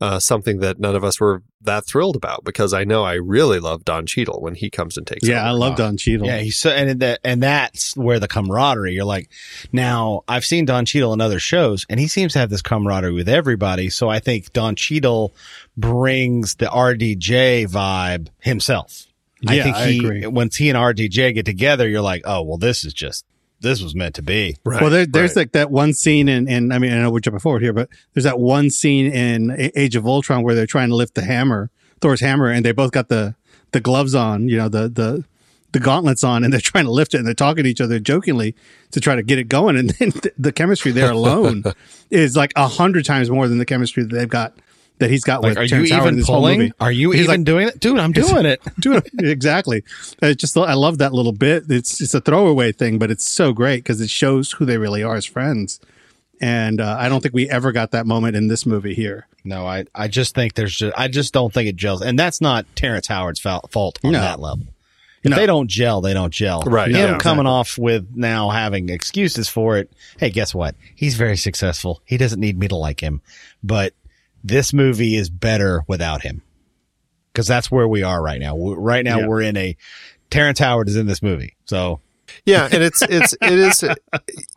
uh, 0.00 0.18
something 0.18 0.60
that 0.60 0.80
none 0.80 0.96
of 0.96 1.04
us 1.04 1.20
were 1.20 1.42
that 1.60 1.86
thrilled 1.86 2.16
about 2.16 2.42
because 2.42 2.72
I 2.72 2.84
know 2.84 3.04
I 3.04 3.14
really 3.16 3.60
love 3.60 3.84
Don 3.84 4.06
Cheadle 4.06 4.40
when 4.40 4.54
he 4.54 4.70
comes 4.70 4.96
and 4.96 5.06
takes. 5.06 5.28
yeah, 5.28 5.46
I 5.46 5.50
love 5.50 5.76
Don 5.76 5.98
Cheadle. 5.98 6.26
Yeah, 6.26 6.38
he's 6.38 6.56
so, 6.56 6.70
and 6.70 7.00
that, 7.00 7.20
and 7.22 7.42
that's 7.42 7.94
where 7.98 8.18
the 8.18 8.26
camaraderie. 8.26 8.94
You're 8.94 9.04
like, 9.04 9.28
now 9.70 10.22
I've 10.26 10.46
seen 10.46 10.64
Don 10.64 10.86
Cheadle 10.86 11.12
in 11.12 11.20
other 11.20 11.38
shows, 11.38 11.84
and 11.90 12.00
he 12.00 12.08
seems 12.08 12.32
to 12.32 12.38
have 12.38 12.48
this 12.48 12.62
camaraderie 12.62 13.12
with 13.12 13.28
everybody. 13.28 13.90
So 13.90 14.08
I 14.08 14.20
think 14.20 14.54
Don 14.54 14.74
Cheadle 14.74 15.34
brings 15.76 16.54
the 16.54 16.66
RDJ 16.66 17.68
vibe 17.68 18.28
himself. 18.40 19.06
I 19.46 19.54
Yeah, 19.56 19.62
think 19.64 19.76
I 19.76 19.86
he, 19.90 19.98
agree. 19.98 20.26
once 20.26 20.56
he 20.56 20.70
and 20.70 20.78
RDJ 20.78 21.34
get 21.34 21.44
together, 21.46 21.86
you're 21.88 22.00
like, 22.00 22.22
oh, 22.24 22.42
well, 22.42 22.58
this 22.58 22.84
is 22.84 22.94
just, 22.94 23.24
this 23.60 23.82
was 23.82 23.94
meant 23.94 24.14
to 24.16 24.22
be. 24.22 24.56
Right, 24.64 24.80
well, 24.80 24.90
there, 24.90 25.06
there's 25.06 25.30
right. 25.30 25.42
like 25.42 25.52
that 25.52 25.70
one 25.70 25.92
scene 25.92 26.28
in, 26.28 26.48
in, 26.48 26.72
I 26.72 26.78
mean, 26.78 26.92
I 26.92 27.02
know 27.02 27.10
we're 27.10 27.20
jumping 27.20 27.40
forward 27.40 27.62
here, 27.62 27.72
but 27.72 27.88
there's 28.14 28.24
that 28.24 28.38
one 28.38 28.70
scene 28.70 29.12
in 29.12 29.70
Age 29.76 29.96
of 29.96 30.06
Ultron 30.06 30.42
where 30.42 30.54
they're 30.54 30.66
trying 30.66 30.88
to 30.88 30.94
lift 30.94 31.14
the 31.14 31.24
hammer, 31.24 31.70
Thor's 32.00 32.20
hammer, 32.20 32.48
and 32.48 32.64
they 32.64 32.72
both 32.72 32.92
got 32.92 33.08
the, 33.08 33.34
the 33.72 33.80
gloves 33.80 34.14
on, 34.14 34.48
you 34.48 34.56
know, 34.56 34.68
the, 34.68 34.88
the, 34.88 35.24
the 35.72 35.80
gauntlets 35.80 36.24
on, 36.24 36.42
and 36.42 36.52
they're 36.52 36.60
trying 36.60 36.84
to 36.84 36.90
lift 36.90 37.14
it 37.14 37.18
and 37.18 37.26
they're 37.26 37.34
talking 37.34 37.64
to 37.64 37.70
each 37.70 37.80
other 37.80 37.98
jokingly 37.98 38.54
to 38.90 39.00
try 39.00 39.14
to 39.14 39.22
get 39.22 39.38
it 39.38 39.48
going. 39.48 39.76
And 39.76 39.90
then 39.90 40.12
th- 40.12 40.34
the 40.38 40.52
chemistry 40.52 40.92
there 40.92 41.10
alone 41.10 41.64
is 42.10 42.36
like 42.36 42.52
a 42.56 42.66
hundred 42.66 43.04
times 43.04 43.30
more 43.30 43.48
than 43.48 43.58
the 43.58 43.66
chemistry 43.66 44.02
that 44.02 44.14
they've 44.14 44.28
got, 44.28 44.54
that 45.00 45.10
he's 45.10 45.24
got 45.24 45.42
Like, 45.42 45.50
with 45.50 45.58
are 45.58 45.62
you 45.64 45.68
Terrence 45.68 45.90
Howard 45.90 46.02
in 46.02 46.06
even 46.08 46.18
this 46.18 46.26
whole 46.28 46.36
pulling? 46.36 46.58
movie. 46.60 46.72
Are 46.80 46.92
you 46.92 47.10
He's 47.10 47.22
even 47.24 47.40
like- 47.40 47.44
doing 47.44 47.68
it? 47.68 47.80
Dude, 47.80 47.98
I'm 47.98 48.12
doing 48.12 48.46
it. 48.46 48.60
Dude, 48.80 49.02
exactly. 49.18 49.82
It's 50.22 50.40
just 50.40 50.56
I 50.56 50.74
love 50.74 50.98
that 50.98 51.12
little 51.12 51.32
bit. 51.32 51.64
It's 51.68 52.00
it's 52.00 52.14
a 52.14 52.20
throwaway 52.20 52.72
thing, 52.72 52.98
but 52.98 53.10
it's 53.10 53.28
so 53.28 53.52
great 53.52 53.78
because 53.82 54.00
it 54.00 54.08
shows 54.10 54.52
who 54.52 54.64
they 54.64 54.78
really 54.78 55.02
are 55.02 55.16
as 55.16 55.24
friends. 55.26 55.80
And 56.40 56.80
uh, 56.80 56.96
I 56.98 57.08
don't 57.10 57.20
think 57.22 57.34
we 57.34 57.50
ever 57.50 57.70
got 57.72 57.90
that 57.90 58.06
moment 58.06 58.34
in 58.34 58.48
this 58.48 58.64
movie 58.64 58.94
here. 58.94 59.26
No, 59.44 59.66
I, 59.66 59.84
I 59.94 60.08
just 60.08 60.34
think 60.34 60.54
there's 60.54 60.74
just, 60.74 60.98
I 60.98 61.08
just 61.08 61.34
don't 61.34 61.52
think 61.52 61.68
it 61.68 61.76
gels. 61.76 62.00
And 62.00 62.18
that's 62.18 62.40
not 62.40 62.64
Terrence 62.76 63.08
Howard's 63.08 63.40
fa- 63.40 63.60
fault 63.70 63.98
on 64.02 64.12
No. 64.12 64.20
that 64.20 64.40
level. 64.40 64.66
If 65.22 65.30
No. 65.30 65.36
they 65.36 65.44
don't 65.44 65.68
gel, 65.68 66.00
they 66.00 66.14
don't 66.14 66.32
gel. 66.32 66.62
Right, 66.62 66.88
Him 66.90 66.96
yeah, 67.12 67.18
coming 67.18 67.44
off 67.46 67.76
with 67.76 68.06
now 68.14 68.48
having 68.48 68.88
excuses 68.88 69.50
for 69.50 69.76
it. 69.76 69.92
Hey, 70.18 70.30
guess 70.30 70.54
what? 70.54 70.76
He's 70.94 71.14
very 71.14 71.36
successful. 71.36 72.00
He 72.06 72.16
doesn't 72.16 72.40
need 72.40 72.58
me 72.58 72.68
to 72.68 72.76
like 72.76 73.00
him. 73.00 73.20
But 73.62 73.92
this 74.42 74.72
movie 74.72 75.16
is 75.16 75.30
better 75.30 75.82
without 75.86 76.22
him. 76.22 76.42
Cause 77.34 77.46
that's 77.46 77.70
where 77.70 77.86
we 77.86 78.02
are 78.02 78.20
right 78.22 78.40
now. 78.40 78.56
we 78.56 78.74
right 78.74 79.04
now 79.04 79.20
Yeah. 79.20 79.26
we're 79.28 79.42
in 79.42 79.56
a, 79.56 79.76
Terrence 80.30 80.58
Howard 80.58 80.88
is 80.88 80.96
in 80.96 81.06
this 81.06 81.22
movie. 81.22 81.54
So 81.64 82.00
Yeah, 82.44 82.68
and 82.70 82.82
it's 82.82 83.02
it's 83.02 83.34
it 83.42 83.52
is 83.52 83.84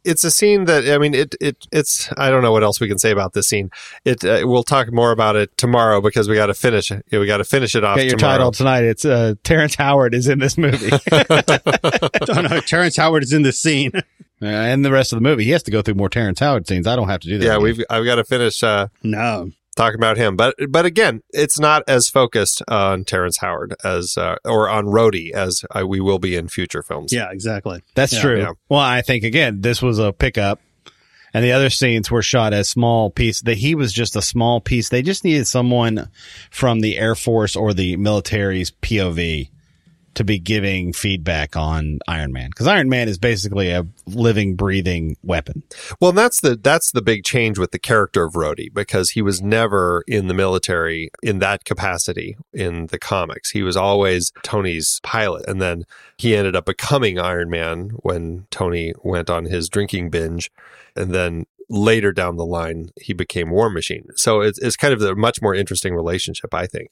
it's 0.04 0.24
a 0.24 0.32
scene 0.32 0.66
that 0.66 0.88
I 0.90 0.98
mean 0.98 1.14
it 1.14 1.36
it 1.42 1.68
it's 1.72 2.10
I 2.18 2.30
don't 2.30 2.42
know 2.44 2.52
what 2.52 2.64
else 2.64 2.80
we 2.80 2.88
can 2.88 2.98
say 3.00 3.12
about 3.12 3.34
this 3.34 3.48
scene. 3.48 3.72
It 4.06 4.24
uh, 4.24 4.42
we'll 4.44 4.64
talk 4.64 4.92
more 4.92 5.12
about 5.12 5.36
it 5.36 5.56
tomorrow 5.58 6.02
because 6.02 6.28
we 6.30 6.36
got 6.36 6.48
to 6.48 6.54
finish 6.54 6.92
it. 6.92 7.06
We 7.12 7.26
got 7.26 7.38
to 7.38 7.44
finish 7.44 7.76
it 7.76 7.84
off 7.84 7.98
get 7.98 8.06
your 8.06 8.18
tomorrow. 8.18 8.38
title 8.38 8.52
tonight. 8.52 8.84
It's, 8.84 9.06
uh, 9.06 9.34
Terrence 9.44 9.76
Howard 9.76 10.14
is 10.14 10.28
in 10.28 10.40
this 10.40 10.58
movie 10.58 10.92
oh 11.12 12.42
no, 12.42 12.60
Terrence 12.62 12.96
Howard 12.98 13.24
is 13.24 13.34
in 13.34 13.42
this 13.44 13.60
scene. 13.60 13.92
Uh, 13.96 14.02
and 14.42 14.84
the 14.84 14.92
rest 14.92 15.14
of 15.14 15.18
the 15.18 15.24
movie. 15.24 15.44
He 15.44 15.52
has 15.52 15.64
to 15.64 15.72
go 15.72 15.82
through 15.82 15.96
more 15.96 16.10
Terrence 16.10 16.40
Howard 16.40 16.68
scenes. 16.68 16.86
I 16.88 16.96
don't 16.96 17.10
have 17.10 17.22
to 17.22 17.28
do 17.28 17.38
that. 17.40 17.46
Yeah, 17.46 17.52
again. 17.54 17.64
we've 17.64 17.84
I've 17.90 18.06
got 18.06 18.16
to 18.16 18.24
finish 18.24 18.62
uh, 18.64 18.88
no, 19.02 19.52
talking 19.76 20.00
about 20.00 20.18
him, 20.18 20.36
but 20.36 20.56
but 20.70 20.86
again, 20.86 21.22
it's 21.32 21.60
not 21.60 21.84
as 21.88 22.10
focused 22.10 22.62
on 22.68 23.04
Terrence 23.06 23.38
Howard 23.40 23.76
as 23.84 24.18
uh, 24.18 24.36
or 24.46 24.70
on 24.70 24.86
Rhodey 24.86 25.32
as 25.32 25.64
uh, 25.76 25.86
we 25.88 26.00
will 26.00 26.20
be 26.20 26.36
in 26.36 26.48
future 26.48 26.82
films. 26.84 27.12
yeah, 27.14 27.30
exactly. 27.32 27.82
That's 27.96 28.14
Yeah. 28.14 28.22
true. 28.22 28.40
Yeah. 28.40 28.52
Well, 28.70 28.80
I 28.80 29.02
think 29.02 29.24
again, 29.24 29.62
this 29.62 29.82
was 29.82 30.00
a 30.00 30.14
pickup, 30.14 30.60
and 31.34 31.44
the 31.44 31.52
other 31.52 31.70
scenes 31.70 32.12
were 32.12 32.22
shot 32.22 32.54
as 32.54 32.70
small 32.70 33.10
piece. 33.10 33.42
That 33.42 33.58
he 33.58 33.76
was 33.76 33.92
just 33.94 34.16
a 34.16 34.22
small 34.22 34.62
piece. 34.62 34.90
They 34.90 35.02
just 35.02 35.24
needed 35.24 35.48
someone 35.48 36.10
from 36.52 36.82
the 36.82 36.98
Air 36.98 37.16
Force 37.16 37.56
or 37.56 37.74
the 37.74 37.96
military's 37.98 38.72
POV 38.72 39.50
to 40.16 40.24
be 40.24 40.40
giving 40.40 40.94
feedback 40.94 41.56
on 41.56 42.00
Iron 42.08 42.32
Man 42.32 42.50
because 42.50 42.68
Iron 42.68 42.90
Man 42.90 43.08
is 43.08 43.18
basically 43.18 43.70
a 43.70 43.86
living, 44.06 44.56
breathing 44.56 45.18
weapon. 45.24 45.64
Well, 46.00 46.12
that's 46.12 46.42
the 46.42 46.56
that's 46.56 46.92
the 46.92 47.02
big 47.02 47.24
change 47.24 47.58
with 47.58 47.72
the 47.72 47.80
character 47.80 48.24
of 48.24 48.34
Rhodey 48.34 48.74
because 48.74 49.12
he 49.12 49.22
was 49.22 49.42
never 49.42 50.04
in 50.08 50.28
the 50.28 50.34
military 50.34 51.12
in 51.22 51.40
that 51.40 51.66
capacity 51.66 52.38
in 52.54 52.88
the 52.88 53.00
comics. 53.00 53.52
He 53.52 53.64
was 53.64 53.78
always 53.78 54.32
Tony's 54.44 55.00
pilot, 55.04 55.48
and 55.48 55.62
then 55.62 55.86
he 56.18 56.36
ended 56.36 56.56
up 56.56 56.66
becoming 56.66 57.20
Iron 57.20 57.50
Man 57.50 57.90
when 58.02 58.48
Tony 58.52 58.94
went 59.04 59.30
on 59.30 59.46
his 59.46 59.70
drinking 59.70 60.10
binge, 60.10 60.52
and 60.96 61.14
then 61.14 61.46
later 61.70 62.12
down 62.12 62.38
the 62.38 62.46
line 62.46 62.90
he 63.02 63.14
became 63.14 63.50
War 63.50 63.70
Machine. 63.70 64.06
So 64.16 64.42
it's 64.42 64.60
it's 64.60 64.76
kind 64.76 64.94
of 64.94 65.02
a 65.02 65.16
much 65.16 65.42
more 65.42 65.56
interesting 65.56 65.96
relationship, 65.96 66.54
I 66.54 66.68
think. 66.68 66.90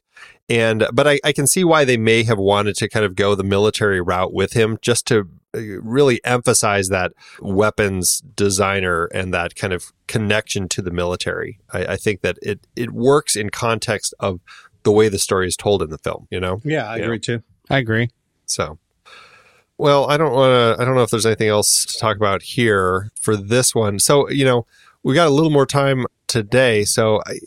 And 0.50 0.88
but 0.94 1.08
I, 1.08 1.20
I 1.24 1.32
can 1.34 1.48
see 1.48 1.64
why 1.64 1.86
they 1.86 1.98
may 1.98 2.24
have 2.24 2.38
wanted 2.38 2.76
to 2.78 2.90
kind 2.90 3.06
of 3.06 3.16
go 3.16 3.36
the 3.36 3.44
military 3.44 4.02
route 4.02 4.34
with 4.34 4.54
him, 4.54 4.78
just 4.82 5.06
to 5.08 5.28
uh, 5.56 5.60
really 5.82 6.24
emphasize 6.24 6.90
that 6.90 7.12
weapons 7.40 8.22
designer 8.36 9.06
and 9.14 9.34
that 9.34 9.56
kind 9.56 9.74
of 9.74 9.92
connection 10.08 10.68
to 10.70 10.82
the 10.82 10.92
military. 10.92 11.60
I, 11.72 11.86
I 11.86 11.96
think 11.98 12.22
that 12.22 12.38
it 12.42 12.66
it 12.76 12.92
works 12.92 13.36
in 13.36 13.50
context 13.50 14.14
of 14.20 14.40
the 14.84 14.92
way 14.92 15.10
the 15.10 15.20
story 15.20 15.48
is 15.48 15.56
told 15.56 15.82
in 15.84 15.90
the 15.90 15.98
film. 15.98 16.28
You 16.32 16.40
know, 16.40 16.62
Yeah, 16.64 16.90
I 16.90 16.98
Yeah. 16.98 17.04
agree 17.04 17.20
too. 17.20 17.44
I 17.70 17.78
agree. 17.80 18.10
so. 18.46 18.78
Well, 19.82 20.10
I 20.10 20.18
don't 20.18 20.32
want 20.34 20.52
to. 20.52 20.82
I 20.82 20.86
don't 20.86 20.94
know 20.96 21.02
if 21.02 21.10
there's 21.10 21.26
anything 21.26 21.48
else 21.50 21.86
to 21.86 21.98
talk 21.98 22.16
about 22.16 22.44
here 22.44 23.12
for 23.20 23.36
this 23.36 23.74
one. 23.74 23.98
So 23.98 24.30
you 24.30 24.46
know, 24.46 24.68
we 25.04 25.16
got 25.16 25.28
a 25.28 25.32
little 25.32 25.50
more 25.50 25.66
time 25.66 26.06
today. 26.28 26.86
So 26.86 27.20
I, 27.26 27.40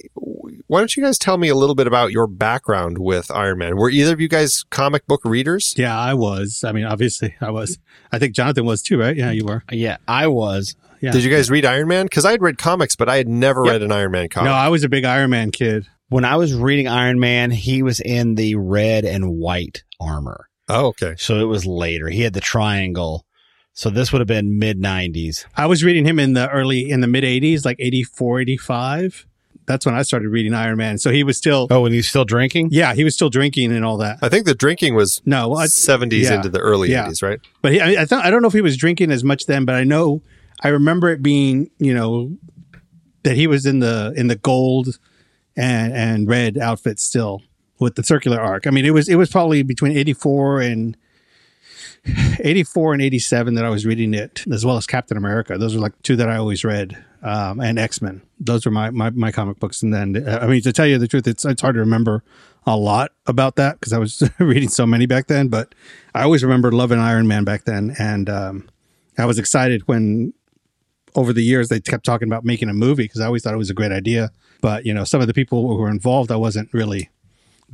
why 0.67 0.81
don't 0.81 0.97
you 0.97 1.03
guys 1.03 1.17
tell 1.17 1.39
me 1.39 1.49
a 1.49 1.55
little 1.55 1.77
bit 1.77 1.87
about 1.87 2.11
your 2.11 2.27
background 2.27 2.99
with 2.99 3.31
Iron 3.31 3.59
Man? 3.59 3.77
Were 3.77 3.89
either 3.89 4.13
of 4.15 4.21
you 4.21 4.27
guys 4.29 4.65
comic 4.71 5.07
book 5.07 5.21
readers? 5.25 5.75
Yeah, 5.77 5.97
I 5.97 6.15
was. 6.15 6.65
I 6.67 6.73
mean, 6.73 6.85
obviously, 6.85 7.37
I 7.41 7.51
was. 7.51 7.79
I 8.11 8.19
think 8.19 8.35
Jonathan 8.35 8.65
was 8.65 8.83
too, 8.83 8.99
right? 8.99 9.17
Yeah, 9.17 9.31
you 9.31 9.45
were. 9.45 9.63
Yeah, 9.71 9.99
I 10.09 10.27
was. 10.27 10.75
Yeah. 11.01 11.13
Did 11.13 11.23
you 11.23 11.31
guys 11.31 11.51
read 11.51 11.65
Iron 11.65 11.87
Man? 11.87 12.07
Because 12.07 12.25
I 12.25 12.33
had 12.33 12.43
read 12.43 12.59
comics, 12.59 12.97
but 12.97 13.09
I 13.09 13.17
had 13.17 13.29
never 13.29 13.65
Yep. 13.65 13.73
read 13.73 13.83
an 13.83 13.93
Iron 13.93 14.11
Man 14.11 14.29
comic. 14.29 14.47
No, 14.51 14.55
I 14.55 14.69
was 14.71 14.83
a 14.83 14.89
big 14.89 15.05
Iron 15.05 15.31
Man 15.31 15.53
kid. 15.53 15.87
When 16.09 16.25
I 16.25 16.35
was 16.37 16.53
reading 16.53 16.89
Iron 16.89 17.21
Man, 17.21 17.51
he 17.53 17.83
was 17.83 18.01
in 18.01 18.35
the 18.35 18.57
red 18.57 19.05
and 19.05 19.37
white 19.37 19.85
armor. 20.01 20.49
Oh, 20.69 20.87
okay. 20.89 21.15
So 21.19 21.39
it 21.41 21.45
was 21.45 21.67
later. 21.67 22.09
He 22.09 22.23
had 22.23 22.33
the 22.35 22.41
triangle. 22.41 23.25
So 23.73 23.91
this 23.91 24.13
would 24.13 24.21
have 24.21 24.29
been 24.29 24.59
mid 24.59 24.81
90s. 24.81 25.45
I 25.57 25.67
was 25.67 25.83
reading 25.83 26.05
him 26.07 26.19
in 26.21 26.35
the 26.35 26.49
early, 26.51 26.89
in 26.91 27.01
the 27.01 27.07
mid 27.09 27.25
80s, 27.25 27.65
like 27.65 27.77
84, 27.81 28.41
85. 28.41 29.27
That's 29.67 29.87
when 29.87 29.95
I 29.95 30.03
started 30.03 30.29
reading 30.29 30.53
Iron 30.55 30.77
Man. 30.77 30.99
So 30.99 31.11
he 31.11 31.25
was 31.25 31.39
still, 31.39 31.67
Oh, 31.71 31.87
and 31.87 31.95
he's 31.95 32.07
still 32.07 32.27
drinking? 32.27 32.69
yeah, 32.71 32.95
he 32.95 33.03
was 33.03 33.15
still 33.15 33.31
drinking 33.31 33.73
and 33.73 33.85
all 33.85 33.97
that. 33.97 34.19
I 34.21 34.29
think 34.29 34.45
the 34.45 34.55
drinking 34.55 34.95
was 34.95 35.23
No, 35.25 35.49
well, 35.49 35.61
I- 35.61 35.67
70s 35.67 36.25
yeah. 36.25 36.35
into 36.35 36.51
the 36.51 36.59
early 36.61 36.91
Yeah. 36.91 37.07
80s, 37.09 37.23
right? 37.23 37.41
but 37.63 37.73
he, 37.73 37.81
I, 37.81 38.03
I, 38.03 38.05
thought, 38.05 38.25
I 38.25 38.31
don't 38.31 38.43
know 38.43 38.49
if 38.49 38.55
he 38.55 38.61
was 38.61 38.77
drinking 38.77 39.11
as 39.11 39.25
much 39.25 39.47
then, 39.47 39.65
but 39.65 39.75
I 39.75 39.83
know, 39.85 40.21
I 40.63 40.69
remember 40.69 41.09
it 41.11 41.23
being, 41.23 41.71
you 41.79 41.95
know, 41.95 42.37
that 43.23 43.37
he 43.37 43.47
was 43.47 43.65
in 43.65 43.79
the, 43.81 44.13
in 44.17 44.27
the 44.29 44.37
gold, 44.37 44.99
and 45.57 45.93
and 45.95 46.29
red 46.29 46.59
outfits 46.59 47.03
still 47.05 47.41
with 47.79 47.97
the 47.97 48.03
circular 48.03 48.41
arc. 48.41 48.67
I 48.67 48.71
mean, 48.71 48.85
it 48.85 48.93
was 48.93 49.09
it 49.09 49.17
was 49.17 49.31
probably 49.31 49.63
between 49.63 49.97
84 49.97 50.61
and 50.61 50.97
84 52.41 52.95
and 52.95 53.03
87 53.03 53.55
that 53.55 53.65
I 53.65 53.71
was 53.71 53.87
reading 53.87 54.15
it, 54.15 54.45
as 54.53 54.65
well 54.65 54.77
as 54.77 54.87
Captain 54.87 55.17
America. 55.17 55.57
Those 55.59 55.75
are 55.75 55.81
like 55.81 56.01
two 56.03 56.17
that 56.17 56.29
I 56.29 56.37
always 56.37 56.65
read, 56.65 57.03
um, 57.23 57.61
and 57.61 57.79
X 57.79 58.03
Men. 58.03 58.23
Those 58.39 58.65
were 58.65 58.73
my, 58.73 58.91
my 58.91 59.11
my 59.11 59.33
comic 59.33 59.59
books. 59.59 59.83
And 59.83 59.93
then, 59.93 60.29
uh, 60.29 60.41
I 60.43 60.47
mean, 60.47 60.63
to 60.63 60.73
tell 60.73 60.87
you 60.87 60.99
the 60.99 61.09
truth, 61.09 61.27
it's 61.27 61.45
it's 61.45 61.63
hard 61.63 61.75
to 61.75 61.81
remember 61.81 62.23
a 62.67 62.77
lot 62.77 63.13
about 63.27 63.57
that 63.57 63.79
because 63.79 63.93
I 63.93 63.99
was 63.99 64.23
reading 64.39 64.69
so 64.69 64.87
many 64.87 65.07
back 65.07 65.27
then. 65.27 65.49
But 65.49 65.75
I 66.15 66.23
always 66.23 66.43
remember 66.43 66.73
loving 66.73 66.99
Iron 66.99 67.27
Man 67.27 67.45
back 67.45 67.65
then, 67.65 67.95
and 67.99 68.29
um, 68.29 68.69
I 69.19 69.27
was 69.27 69.39
excited 69.39 69.87
when 69.87 70.35
over 71.15 71.33
the 71.33 71.43
years 71.43 71.69
they 71.69 71.81
kept 71.81 72.05
talking 72.05 72.29
about 72.29 72.45
making 72.45 72.69
a 72.69 72.75
movie 72.75 73.05
because 73.05 73.21
I 73.21 73.27
always 73.27 73.43
thought 73.43 73.55
it 73.55 73.59
was 73.59 73.71
a 73.71 73.75
great 73.75 73.93
idea. 73.93 74.31
But 74.61 74.85
you 74.85 74.93
know, 74.93 75.05
some 75.05 75.21
of 75.21 75.27
the 75.27 75.35
people 75.35 75.69
who 75.69 75.77
were 75.77 75.91
involved, 75.91 76.31
I 76.31 76.37
wasn't 76.37 76.73
really 76.73 77.11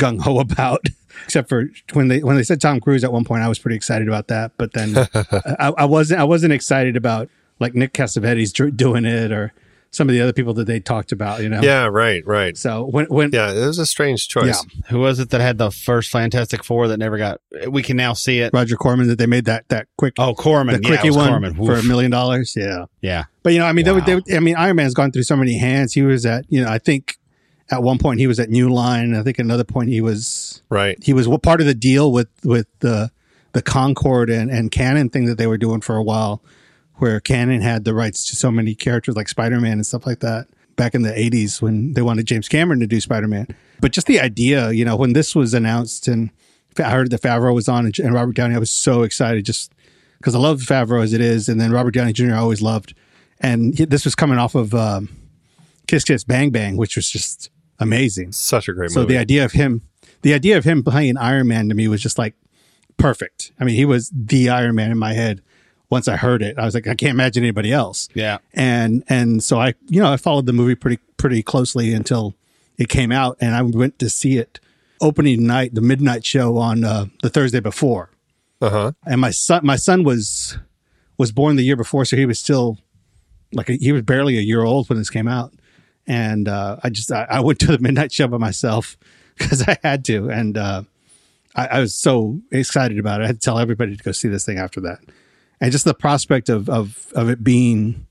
gung 0.01 0.21
ho 0.21 0.39
about. 0.39 0.85
Except 1.25 1.49
for 1.49 1.69
when 1.93 2.09
they 2.09 2.21
when 2.23 2.37
they 2.37 2.43
said 2.43 2.61
Tom 2.61 2.81
Cruise 2.81 3.05
at 3.05 3.13
one 3.13 3.25
point, 3.25 3.43
I 3.43 3.49
was 3.49 3.59
pretty 3.59 3.77
excited 3.77 4.09
about 4.09 4.29
that. 4.29 4.53
But 4.57 4.73
then 4.73 4.97
I, 5.15 5.73
I 5.79 5.85
wasn't 5.85 6.21
I 6.21 6.25
wasn't 6.25 6.53
excited 6.53 6.97
about 6.97 7.29
like 7.59 7.75
Nick 7.75 7.93
Cassavetes 7.93 8.75
doing 8.77 9.05
it 9.05 9.31
or 9.31 9.53
some 9.93 10.09
of 10.09 10.13
the 10.13 10.21
other 10.21 10.33
people 10.33 10.55
that 10.55 10.67
they 10.67 10.79
talked 10.81 11.11
about. 11.13 11.43
You 11.43 11.49
know. 11.51 11.61
Yeah. 11.63 11.87
Right. 11.87 12.25
Right. 12.27 12.57
So 12.57 12.85
when 12.87 13.07
when 13.07 13.31
Yeah. 13.33 13.53
It 13.53 13.67
was 13.67 13.79
a 13.79 13.85
strange 13.87 14.29
choice. 14.29 14.65
Yeah. 14.75 14.83
Who 14.89 15.01
was 15.01 15.19
it 15.19 15.29
that 15.31 15.41
had 15.43 15.59
the 15.59 15.71
first 15.71 16.11
Fantastic 16.11 16.65
Four 16.65 16.89
that 16.89 16.97
never 16.99 17.19
got? 17.19 17.41
We 17.69 17.83
can 17.83 17.97
now 17.99 18.15
see 18.15 18.39
it. 18.39 18.53
Roger 18.55 18.77
Corman 18.77 19.09
that 19.09 19.19
they 19.19 19.27
made 19.27 19.45
that 19.45 19.69
that 19.69 19.89
quick 19.99 20.15
Oh, 20.17 20.33
Corman. 20.35 20.81
the 20.81 20.89
yeah, 20.89 20.95
quickie 20.97 21.09
was 21.09 21.17
one 21.19 21.29
Corman. 21.29 21.55
for 21.55 21.75
a 21.75 21.83
million 21.83 22.11
dollars. 22.13 22.55
Yeah. 22.57 22.87
Yeah. 23.03 23.25
But 23.43 23.53
you 23.53 23.59
know, 23.59 23.67
I 23.67 23.73
mean, 23.73 23.85
they 23.85 24.01
they 24.21 24.37
I 24.37 24.41
mean, 24.41 24.57
Iron 24.57 24.77
Man's 24.77 24.95
gone 24.95 25.11
through 25.13 25.25
so 25.25 25.37
many 25.37 25.59
hands. 25.59 25.93
He 25.93 26.03
was 26.03 26.25
at, 26.25 26.47
you 26.49 26.63
know, 26.65 26.71
I 26.71 26.79
think 26.79 27.17
at 27.71 27.83
one 27.83 27.99
point 27.99 28.21
he 28.21 28.27
was 28.27 28.41
at 28.41 28.51
New 28.51 28.69
Line. 28.71 29.15
I 29.15 29.23
think 29.23 29.39
another 29.39 29.65
point 29.65 29.89
he 29.91 30.01
was 30.01 30.63
Right. 30.69 30.99
he 31.03 31.13
was 31.13 31.29
part 31.43 31.61
of 31.61 31.67
the 31.67 31.75
deal 31.75 32.13
with 32.13 32.29
with 32.45 32.67
the 32.81 33.11
the 33.53 33.63
Concorde 33.63 34.31
and 34.31 34.51
and 34.51 34.71
Cannon 34.71 35.09
thing 35.11 35.27
that 35.27 35.39
they 35.39 35.47
were 35.47 35.59
doing 35.59 35.81
for 35.81 35.97
a 35.97 36.03
while, 36.03 36.43
where 36.97 37.21
Cannon 37.21 37.61
had 37.63 37.85
the 37.85 37.95
rights 37.95 38.25
to 38.31 38.37
so 38.37 38.51
many 38.51 38.75
characters 38.75 39.17
like 39.17 39.29
Spider 39.29 39.61
Man 39.61 39.73
and 39.75 39.87
stuff 39.87 40.07
like 40.07 40.21
that 40.21 40.47
back 40.77 40.95
in 40.95 41.03
the 41.03 41.11
'80s 41.13 41.61
when 41.63 41.93
they 41.95 42.03
wanted 42.03 42.27
James 42.27 42.49
Cameron 42.49 42.81
to 42.81 42.87
do 42.87 43.01
Spider 43.01 43.29
Man. 43.29 43.47
But 43.81 43.93
just 43.93 44.07
the 44.07 44.21
idea, 44.21 44.71
you 44.73 44.85
know, 44.85 44.97
when 44.97 45.15
this 45.15 45.35
was 45.35 45.55
announced 45.55 46.07
and 46.07 46.31
I 46.79 46.91
heard 46.91 47.11
that 47.11 47.23
Favreau 47.23 47.55
was 47.55 47.69
on 47.69 47.87
and, 47.87 48.15
Robert 48.15 48.37
Downey, 48.37 48.55
I 48.55 48.59
was 48.59 48.71
so 48.71 49.03
excited 49.03 49.45
just 49.45 49.73
because 50.19 50.35
I 50.35 50.39
love 50.39 50.61
Favreau 50.61 51.03
as 51.03 51.13
it 51.13 51.21
is, 51.21 51.49
and 51.49 51.61
then 51.61 51.73
Robert 51.73 51.93
Downey 51.93 52.13
Jr. 52.13 52.35
I 52.35 52.39
always 52.39 52.63
loved, 52.63 52.95
and 53.41 53.75
this 53.77 54.05
was 54.05 54.15
coming 54.15 54.39
off 54.39 54.55
of 54.55 54.73
um, 54.75 55.09
Kiss 55.89 56.05
Kiss 56.05 56.23
Bang 56.25 56.51
Bang, 56.51 56.77
which 56.77 56.95
was 56.95 57.11
just 57.11 57.51
amazing. 57.81 58.33
Such 58.33 58.69
a 58.69 58.73
great 58.73 58.91
So 58.91 59.01
movie. 59.01 59.13
So 59.13 59.15
the 59.15 59.21
idea 59.21 59.45
of 59.45 59.53
him, 59.53 59.83
the 60.23 60.35
idea 60.35 60.57
of 60.57 60.65
him 60.65 60.83
playing 60.85 61.17
Iron 61.17 61.49
Man 61.49 61.69
to 61.69 61.75
me 61.75 61.89
was 61.89 62.01
just 62.01 62.19
like 62.19 62.35
perfect. 62.97 63.53
I 63.59 63.65
mean, 63.65 63.75
he 63.77 63.85
was 63.85 64.11
the 64.15 64.49
Iron 64.51 64.75
Man 64.75 64.91
in 64.91 64.99
my 64.99 65.15
head. 65.15 65.43
Once 65.89 66.07
I 66.07 66.17
heard 66.17 66.41
it, 66.41 66.57
I 66.57 66.65
was 66.65 66.75
like, 66.75 66.87
I 66.87 66.95
can't 66.95 67.11
imagine 67.11 67.43
anybody 67.43 67.73
else. 67.73 68.09
Yeah. 68.15 68.39
And 68.55 69.03
and 69.09 69.43
so 69.43 69.61
I, 69.61 69.75
you 69.89 70.01
know, 70.01 70.13
I 70.13 70.17
followed 70.17 70.47
the 70.47 70.53
movie 70.53 70.77
pretty 70.77 70.99
pretty 71.17 71.43
closely 71.43 71.93
until 71.93 72.37
it 72.79 72.89
came 72.89 73.11
out, 73.13 73.37
and 73.41 73.55
I 73.55 73.63
went 73.63 73.99
to 73.99 74.09
see 74.09 74.39
it 74.39 74.61
opening 75.01 75.47
night, 75.47 75.75
the 75.75 75.81
midnight 75.81 76.25
show 76.25 76.59
on 76.59 76.85
uh, 76.85 77.07
the 77.23 77.29
Thursday 77.29 77.61
before. 77.61 78.11
uh 78.61 78.71
huh. 78.71 78.93
And 79.05 79.21
my 79.21 79.31
son, 79.31 79.63
my 79.65 79.77
son 79.77 80.05
was 80.05 80.59
was 81.19 81.33
born 81.33 81.57
the 81.57 81.65
year 81.65 81.77
before, 81.77 82.05
so 82.05 82.17
he 82.17 82.25
was 82.25 82.39
still 82.39 82.79
like 83.53 83.69
a, 83.69 83.73
he 83.75 83.93
was 83.93 84.03
barely 84.03 84.39
a 84.39 84.43
year 84.43 84.63
old 84.63 84.89
when 84.89 84.99
this 84.99 85.11
came 85.11 85.27
out. 85.29 85.53
And 86.07 86.49
uh, 86.49 86.77
I 86.83 86.91
just 86.91 87.13
I, 87.13 87.27
I 87.31 87.41
went 87.41 87.59
to 87.61 87.67
the 87.67 87.79
midnight 87.79 88.13
show 88.13 88.27
by 88.27 88.39
myself 88.39 88.97
because 89.39 89.67
I 89.67 89.79
had 89.83 90.05
to, 90.07 90.31
and 90.31 90.59
uh, 90.59 90.83
I, 91.55 91.67
I 91.67 91.81
was 91.81 91.95
so 91.95 92.41
excited 92.51 92.99
about 92.99 93.21
it. 93.21 93.25
I 93.25 93.27
had 93.29 93.41
to 93.41 93.45
tell 93.45 93.59
everybody 93.59 93.97
to 93.97 94.03
go 94.05 94.13
see 94.13 94.29
this 94.29 94.45
thing 94.45 94.59
after 94.59 94.81
that, 94.81 94.99
and 95.61 95.71
just 95.73 95.85
the 95.85 95.95
prospect 95.95 96.49
of 96.49 96.69
of 96.69 97.13
of 97.15 97.29
it 97.29 97.45
being 97.45 98.07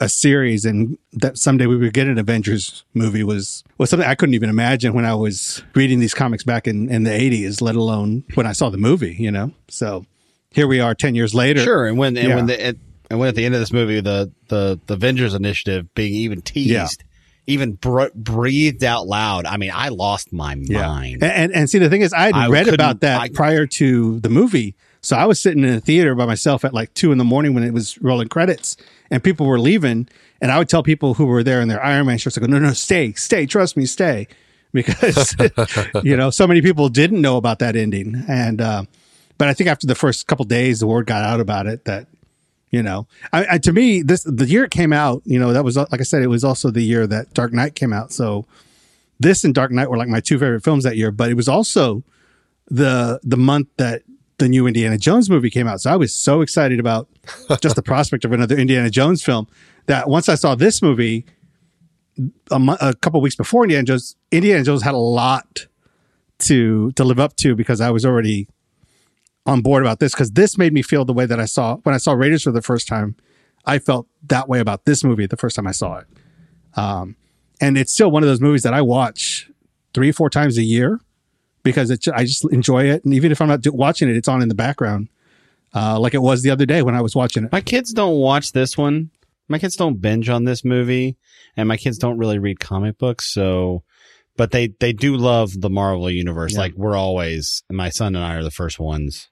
a 0.00 0.08
series 0.08 0.64
and 0.64 0.96
that 1.12 1.36
someday 1.36 1.66
we 1.66 1.76
would 1.76 1.92
get 1.92 2.06
an 2.06 2.18
Avengers 2.18 2.84
movie 2.94 3.24
was 3.24 3.64
was 3.78 3.90
something 3.90 4.08
I 4.08 4.14
couldn't 4.14 4.34
even 4.34 4.48
imagine 4.48 4.92
when 4.92 5.04
I 5.04 5.14
was 5.14 5.62
reading 5.74 5.98
these 5.98 6.14
comics 6.14 6.44
back 6.44 6.68
in, 6.68 6.88
in 6.88 7.02
the 7.02 7.12
eighties, 7.12 7.60
let 7.60 7.74
alone 7.74 8.22
when 8.34 8.46
I 8.46 8.52
saw 8.52 8.70
the 8.70 8.78
movie, 8.78 9.16
you 9.18 9.32
know? 9.32 9.50
So 9.66 10.06
here 10.52 10.68
we 10.68 10.78
are 10.78 10.94
ten 10.94 11.16
years 11.16 11.34
later. 11.34 11.60
Sure. 11.60 11.86
And 11.88 11.98
when 11.98 12.16
and 12.16 12.28
Yeah. 12.28 12.36
when 12.36 12.46
the 12.46 12.76
and 13.10 13.18
when 13.18 13.28
at 13.28 13.34
the 13.34 13.44
end 13.44 13.54
of 13.56 13.60
this 13.60 13.72
movie, 13.72 14.00
the 14.00 14.30
the 14.46 14.78
the 14.86 14.94
Avengers 14.94 15.34
Initiative 15.34 15.92
being 15.94 16.14
even 16.14 16.42
teased, 16.42 16.70
Yeah. 16.70 16.86
Even 17.48 17.72
br- 17.72 18.14
breathed 18.14 18.84
out 18.84 19.06
loud. 19.06 19.46
I 19.46 19.56
mean, 19.56 19.72
I 19.74 19.88
lost 19.88 20.32
my 20.32 20.54
mind. 20.54 20.68
And, 21.22 21.32
and 21.32 21.52
and 21.52 21.70
see 21.70 21.78
the 21.78 21.88
thing 21.90 22.02
is 22.02 22.12
I 22.12 22.26
had 22.26 22.34
I 22.34 22.48
read 22.48 22.68
about 22.68 23.00
that 23.00 23.20
I- 23.20 23.28
prior 23.30 23.66
to 23.66 24.20
the 24.20 24.28
movie. 24.28 24.76
So 25.00 25.16
I 25.16 25.26
was 25.26 25.40
sitting 25.40 25.62
in 25.64 25.74
a 25.74 25.80
theater 25.80 26.14
by 26.14 26.26
myself 26.26 26.64
at 26.64 26.74
like 26.74 26.92
two 26.94 27.12
in 27.12 27.18
the 27.18 27.24
morning 27.24 27.54
when 27.54 27.62
it 27.62 27.72
was 27.72 27.98
rolling 28.02 28.28
credits 28.28 28.76
and 29.10 29.22
people 29.22 29.46
were 29.46 29.60
leaving. 29.60 30.08
And 30.40 30.52
I 30.52 30.58
would 30.58 30.68
tell 30.68 30.82
people 30.82 31.14
who 31.14 31.26
were 31.26 31.42
there 31.42 31.60
in 31.60 31.68
their 31.68 31.82
Iron 31.82 32.06
Man 32.06 32.18
shirts, 32.18 32.36
I 32.36 32.40
go, 32.40 32.46
no, 32.46 32.58
no, 32.58 32.72
stay, 32.72 33.12
stay, 33.14 33.46
trust 33.46 33.76
me, 33.76 33.86
stay. 33.86 34.28
Because, 34.70 35.34
you 36.04 36.14
know, 36.14 36.28
so 36.28 36.46
many 36.46 36.60
people 36.60 36.90
didn't 36.90 37.22
know 37.22 37.38
about 37.38 37.60
that 37.60 37.74
ending. 37.74 38.22
And, 38.28 38.60
uh, 38.60 38.82
but 39.38 39.48
I 39.48 39.54
think 39.54 39.70
after 39.70 39.86
the 39.86 39.94
first 39.94 40.26
couple 40.26 40.44
days, 40.44 40.80
the 40.80 40.86
word 40.86 41.06
got 41.06 41.24
out 41.24 41.40
about 41.40 41.66
it 41.66 41.86
that, 41.86 42.06
you 42.70 42.82
know, 42.82 43.06
I, 43.32 43.46
I, 43.52 43.58
to 43.58 43.72
me, 43.72 44.02
this, 44.02 44.22
the 44.24 44.46
year 44.46 44.64
it 44.64 44.70
came 44.70 44.92
out, 44.92 45.22
you 45.24 45.38
know, 45.38 45.52
that 45.52 45.64
was, 45.64 45.76
like 45.76 46.00
I 46.00 46.02
said, 46.02 46.22
it 46.22 46.28
was 46.28 46.44
also 46.44 46.70
the 46.70 46.82
year 46.82 47.06
that 47.06 47.32
Dark 47.34 47.52
Knight 47.52 47.74
came 47.74 47.92
out. 47.92 48.12
So 48.12 48.46
this 49.18 49.44
and 49.44 49.54
Dark 49.54 49.70
Knight 49.70 49.90
were 49.90 49.96
like 49.96 50.08
my 50.08 50.20
two 50.20 50.38
favorite 50.38 50.62
films 50.62 50.84
that 50.84 50.96
year, 50.96 51.10
but 51.10 51.30
it 51.30 51.34
was 51.34 51.48
also 51.48 52.02
the, 52.70 53.20
the 53.22 53.36
month 53.36 53.68
that 53.78 54.02
the 54.38 54.48
new 54.48 54.66
Indiana 54.66 54.98
Jones 54.98 55.28
movie 55.28 55.50
came 55.50 55.66
out. 55.66 55.80
So 55.80 55.90
I 55.90 55.96
was 55.96 56.14
so 56.14 56.42
excited 56.42 56.78
about 56.78 57.08
just 57.60 57.76
the 57.76 57.82
prospect 57.82 58.24
of 58.24 58.32
another 58.32 58.56
Indiana 58.56 58.90
Jones 58.90 59.22
film 59.22 59.48
that 59.86 60.08
once 60.08 60.28
I 60.28 60.34
saw 60.34 60.54
this 60.54 60.82
movie 60.82 61.24
a, 62.50 62.58
mo- 62.58 62.76
a 62.80 62.94
couple 62.94 63.20
weeks 63.20 63.36
before 63.36 63.64
Indiana 63.64 63.84
Jones, 63.84 64.16
Indiana 64.30 64.62
Jones 64.62 64.82
had 64.82 64.94
a 64.94 64.98
lot 64.98 65.66
to 66.40 66.92
to 66.92 67.02
live 67.02 67.18
up 67.18 67.34
to 67.36 67.56
because 67.56 67.80
I 67.80 67.90
was 67.90 68.04
already 68.04 68.48
on 69.48 69.62
board 69.62 69.82
about 69.82 69.98
this 69.98 70.12
because 70.12 70.30
this 70.32 70.58
made 70.58 70.74
me 70.74 70.82
feel 70.82 71.06
the 71.06 71.12
way 71.14 71.24
that 71.24 71.40
I 71.40 71.46
saw 71.46 71.76
when 71.78 71.94
I 71.94 71.98
saw 71.98 72.12
Raiders 72.12 72.42
for 72.42 72.52
the 72.52 72.60
first 72.60 72.86
time. 72.86 73.16
I 73.64 73.78
felt 73.78 74.06
that 74.26 74.48
way 74.48 74.60
about 74.60 74.84
this 74.84 75.02
movie 75.02 75.26
the 75.26 75.38
first 75.38 75.56
time 75.56 75.66
I 75.66 75.72
saw 75.72 75.96
it. 75.96 76.06
Um, 76.74 77.16
and 77.60 77.78
it's 77.78 77.92
still 77.92 78.10
one 78.10 78.22
of 78.22 78.28
those 78.28 78.42
movies 78.42 78.62
that 78.62 78.74
I 78.74 78.82
watch 78.82 79.50
three, 79.94 80.12
four 80.12 80.28
times 80.28 80.58
a 80.58 80.62
year 80.62 81.00
because 81.62 81.90
it's, 81.90 82.06
I 82.08 82.24
just 82.24 82.44
enjoy 82.52 82.84
it. 82.84 83.04
And 83.04 83.14
even 83.14 83.32
if 83.32 83.40
I'm 83.40 83.48
not 83.48 83.62
do- 83.62 83.72
watching 83.72 84.08
it, 84.08 84.16
it's 84.16 84.28
on 84.28 84.42
in 84.42 84.48
the 84.48 84.54
background, 84.54 85.08
uh, 85.74 85.98
like 85.98 86.12
it 86.12 86.22
was 86.22 86.42
the 86.42 86.50
other 86.50 86.66
day 86.66 86.82
when 86.82 86.94
I 86.94 87.00
was 87.00 87.16
watching 87.16 87.44
it. 87.44 87.52
My 87.52 87.62
kids 87.62 87.92
don't 87.92 88.18
watch 88.18 88.52
this 88.52 88.76
one. 88.76 89.10
My 89.48 89.58
kids 89.58 89.76
don't 89.76 90.00
binge 90.00 90.28
on 90.28 90.44
this 90.44 90.62
movie, 90.62 91.16
and 91.56 91.66
my 91.68 91.78
kids 91.78 91.96
don't 91.96 92.18
really 92.18 92.38
read 92.38 92.60
comic 92.60 92.98
books. 92.98 93.32
So, 93.32 93.82
but 94.36 94.50
they 94.50 94.74
they 94.78 94.92
do 94.92 95.16
love 95.16 95.58
the 95.58 95.70
Marvel 95.70 96.10
universe. 96.10 96.52
Yeah. 96.52 96.60
Like 96.60 96.74
we're 96.74 96.96
always, 96.96 97.62
my 97.70 97.88
son 97.88 98.14
and 98.14 98.22
I 98.22 98.34
are 98.34 98.44
the 98.44 98.50
first 98.50 98.78
ones 98.78 99.28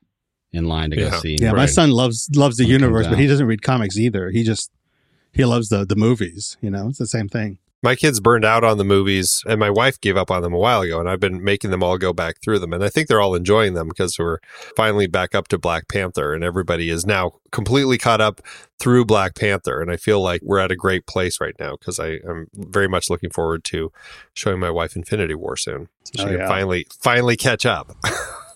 in 0.56 0.64
line 0.66 0.90
to 0.90 0.96
Yeah. 1.00 1.10
go 1.10 1.20
see. 1.20 1.36
Yeah, 1.40 1.52
my 1.52 1.66
son 1.66 1.90
loves 1.90 2.28
loves 2.34 2.56
the 2.56 2.64
When 2.64 2.72
universe, 2.72 3.06
but 3.06 3.18
he 3.18 3.26
doesn't 3.26 3.46
read 3.46 3.62
comics 3.62 3.96
either. 3.96 4.30
He 4.30 4.42
just 4.42 4.70
he 5.32 5.44
loves 5.44 5.68
the 5.68 5.84
the 5.84 5.96
movies. 5.96 6.56
You 6.60 6.70
know, 6.70 6.88
it's 6.88 6.98
the 6.98 7.06
same 7.06 7.28
thing. 7.28 7.58
My 7.82 7.94
kids 7.94 8.18
burned 8.20 8.44
out 8.44 8.64
on 8.64 8.78
the 8.78 8.84
movies, 8.84 9.44
and 9.46 9.60
my 9.60 9.68
wife 9.70 10.00
gave 10.00 10.16
up 10.16 10.30
on 10.30 10.42
them 10.42 10.52
a 10.54 10.58
while 10.58 10.80
ago, 10.80 10.98
and 10.98 11.08
I've 11.08 11.20
been 11.20 11.44
making 11.44 11.70
them 11.70 11.82
all 11.84 11.98
go 11.98 12.12
back 12.12 12.36
through 12.42 12.58
them. 12.58 12.72
And 12.72 12.82
I 12.82 12.88
think 12.88 13.06
they're 13.06 13.20
all 13.20 13.34
enjoying 13.34 13.74
them 13.74 13.86
because 13.86 14.18
we're 14.18 14.38
finally 14.74 15.06
back 15.06 15.34
up 15.34 15.46
to 15.48 15.58
Black 15.58 15.86
Panther, 15.86 16.32
and 16.32 16.42
everybody 16.42 16.88
is 16.88 17.04
now 17.06 17.32
completely 17.52 17.98
caught 17.98 18.20
up 18.20 18.40
through 18.80 19.04
Black 19.04 19.34
Panther. 19.36 19.80
And 19.82 19.90
I 19.92 19.98
feel 19.98 20.20
like 20.22 20.40
we're 20.42 20.58
at 20.58 20.72
a 20.72 20.76
great 20.76 21.06
place 21.06 21.38
right 21.38 21.54
now 21.60 21.76
because 21.76 21.98
I'm 22.00 22.48
very 22.54 22.88
much 22.88 23.08
looking 23.10 23.30
forward 23.30 23.62
to 23.64 23.92
showing 24.32 24.58
my 24.58 24.70
wife 24.70 24.96
Infinity 24.96 25.34
War 25.34 25.56
soon. 25.56 25.88
So 26.04 26.24
oh, 26.24 26.28
she 26.28 26.34
Oh, 26.34 26.38
can 26.38 26.48
finally 26.48 26.86
finally 26.98 27.36
catch 27.36 27.66
up. 27.66 27.94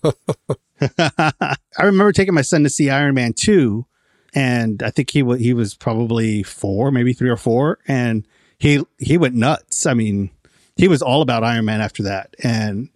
I 0.99 1.56
remember 1.82 2.12
taking 2.12 2.34
my 2.34 2.42
son 2.42 2.62
to 2.64 2.70
see 2.70 2.90
Iron 2.90 3.14
Man 3.14 3.32
two, 3.32 3.87
and 4.34 4.82
I 4.82 4.90
think 4.90 5.10
he 5.10 5.22
wa 5.22 5.34
he 5.34 5.52
was 5.52 5.75
probably 5.75 6.42
four, 6.42 6.90
maybe 6.90 7.12
three 7.12 7.30
or 7.30 7.37
four, 7.37 7.78
and 7.87 8.26
he 8.58 8.84
he 8.99 9.18
went 9.18 9.34
nuts. 9.34 9.87
I 9.87 9.94
mean, 9.94 10.30
he 10.76 10.88
was 10.88 11.02
all 11.02 11.22
about 11.22 11.44
Iron 11.44 11.64
Man 11.64 11.80
after 11.80 12.02
that, 12.04 12.34
and 12.42 12.88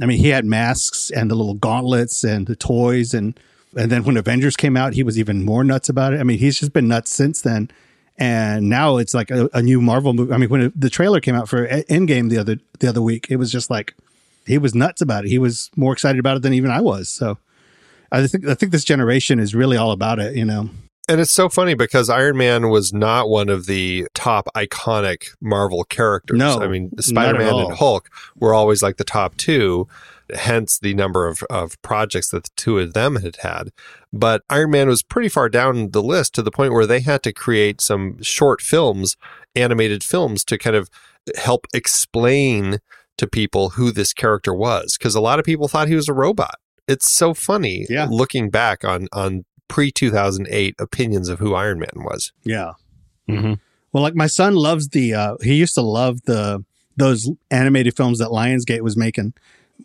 I 0.00 0.06
mean, 0.06 0.18
he 0.18 0.28
had 0.28 0.44
masks 0.44 1.10
and 1.10 1.30
the 1.30 1.34
little 1.34 1.54
gauntlets 1.54 2.24
and 2.24 2.46
the 2.46 2.56
toys, 2.56 3.14
and 3.14 3.38
and 3.76 3.90
then 3.90 4.04
when 4.04 4.16
Avengers 4.16 4.56
came 4.56 4.76
out, 4.76 4.94
he 4.94 5.02
was 5.02 5.18
even 5.18 5.44
more 5.44 5.64
nuts 5.64 5.88
about 5.88 6.12
it. 6.12 6.20
I 6.20 6.24
mean, 6.24 6.38
he's 6.38 6.58
just 6.58 6.72
been 6.72 6.88
nuts 6.88 7.10
since 7.10 7.40
then. 7.40 7.70
And 8.18 8.68
now 8.68 8.98
it's 8.98 9.14
like 9.14 9.30
a, 9.30 9.48
a 9.54 9.62
new 9.62 9.80
Marvel 9.80 10.12
movie. 10.12 10.32
I 10.34 10.36
mean, 10.36 10.50
when 10.50 10.60
it, 10.60 10.78
the 10.78 10.90
trailer 10.90 11.18
came 11.18 11.34
out 11.34 11.48
for 11.48 11.66
Endgame 11.66 12.28
the 12.28 12.36
other 12.38 12.58
the 12.78 12.88
other 12.88 13.00
week, 13.00 13.28
it 13.30 13.36
was 13.36 13.50
just 13.50 13.70
like 13.70 13.94
he 14.46 14.58
was 14.58 14.74
nuts 14.74 15.00
about 15.00 15.24
it. 15.24 15.28
He 15.28 15.38
was 15.38 15.70
more 15.76 15.92
excited 15.92 16.18
about 16.18 16.36
it 16.36 16.42
than 16.42 16.54
even 16.54 16.70
I 16.70 16.80
was. 16.80 17.08
So 17.08 17.38
I 18.10 18.26
think 18.26 18.46
I 18.46 18.54
think 18.54 18.72
this 18.72 18.84
generation 18.84 19.38
is 19.38 19.54
really 19.54 19.76
all 19.76 19.90
about 19.90 20.18
it. 20.18 20.36
You 20.36 20.44
know, 20.44 20.70
And 21.08 21.20
it's 21.20 21.32
so 21.32 21.48
funny 21.48 21.74
because 21.74 22.08
Iron 22.08 22.36
Man 22.36 22.68
was 22.68 22.92
not 22.92 23.28
one 23.28 23.48
of 23.48 23.66
the 23.66 24.06
top 24.14 24.48
iconic 24.54 25.28
Marvel 25.40 25.84
characters. 25.84 26.38
No, 26.38 26.60
I 26.60 26.68
mean, 26.68 26.90
Spider 26.98 27.38
Man 27.38 27.54
and 27.54 27.74
Hulk 27.74 28.08
were 28.36 28.54
always 28.54 28.82
like 28.82 28.98
the 28.98 29.04
top 29.04 29.36
two, 29.36 29.88
hence 30.34 30.78
the 30.78 30.94
number 30.94 31.26
of, 31.26 31.42
of 31.50 31.80
projects 31.82 32.28
that 32.30 32.44
the 32.44 32.50
two 32.56 32.78
of 32.78 32.94
them 32.94 33.16
had 33.16 33.36
had. 33.36 33.70
But 34.12 34.42
Iron 34.48 34.70
Man 34.70 34.88
was 34.88 35.02
pretty 35.02 35.28
far 35.28 35.48
down 35.48 35.90
the 35.90 36.02
list 36.02 36.34
to 36.34 36.42
the 36.42 36.52
point 36.52 36.72
where 36.72 36.86
they 36.86 37.00
had 37.00 37.22
to 37.24 37.32
create 37.32 37.80
some 37.80 38.22
short 38.22 38.60
films, 38.60 39.16
animated 39.56 40.04
films 40.04 40.44
to 40.44 40.56
kind 40.58 40.76
of 40.76 40.88
help 41.36 41.66
explain 41.74 42.78
to 43.18 43.26
people 43.26 43.70
who 43.70 43.90
this 43.92 44.12
character 44.12 44.54
was. 44.54 44.96
Because 44.98 45.14
a 45.14 45.20
lot 45.20 45.38
of 45.38 45.44
people 45.44 45.68
thought 45.68 45.88
he 45.88 45.94
was 45.94 46.08
a 46.08 46.14
robot. 46.14 46.56
It's 46.88 47.10
so 47.10 47.34
funny 47.34 47.86
Yeah. 47.88 48.06
looking 48.10 48.50
back 48.50 48.84
on, 48.84 49.08
on 49.12 49.44
pre 49.68 49.90
2008 49.90 50.74
opinions 50.78 51.28
of 51.28 51.38
who 51.38 51.54
Iron 51.54 51.78
Man 51.78 52.04
was. 52.04 52.32
Yeah. 52.44 52.72
Mm-hmm. 53.28 53.54
Well, 53.92 54.02
like 54.02 54.14
my 54.14 54.26
son 54.26 54.54
loves 54.54 54.88
the. 54.88 55.14
uh 55.14 55.36
He 55.42 55.54
used 55.54 55.74
to 55.74 55.82
love 55.82 56.22
the 56.24 56.64
those 56.96 57.30
animated 57.50 57.96
films 57.96 58.18
that 58.18 58.28
Lionsgate 58.28 58.82
was 58.82 58.96
making 58.96 59.32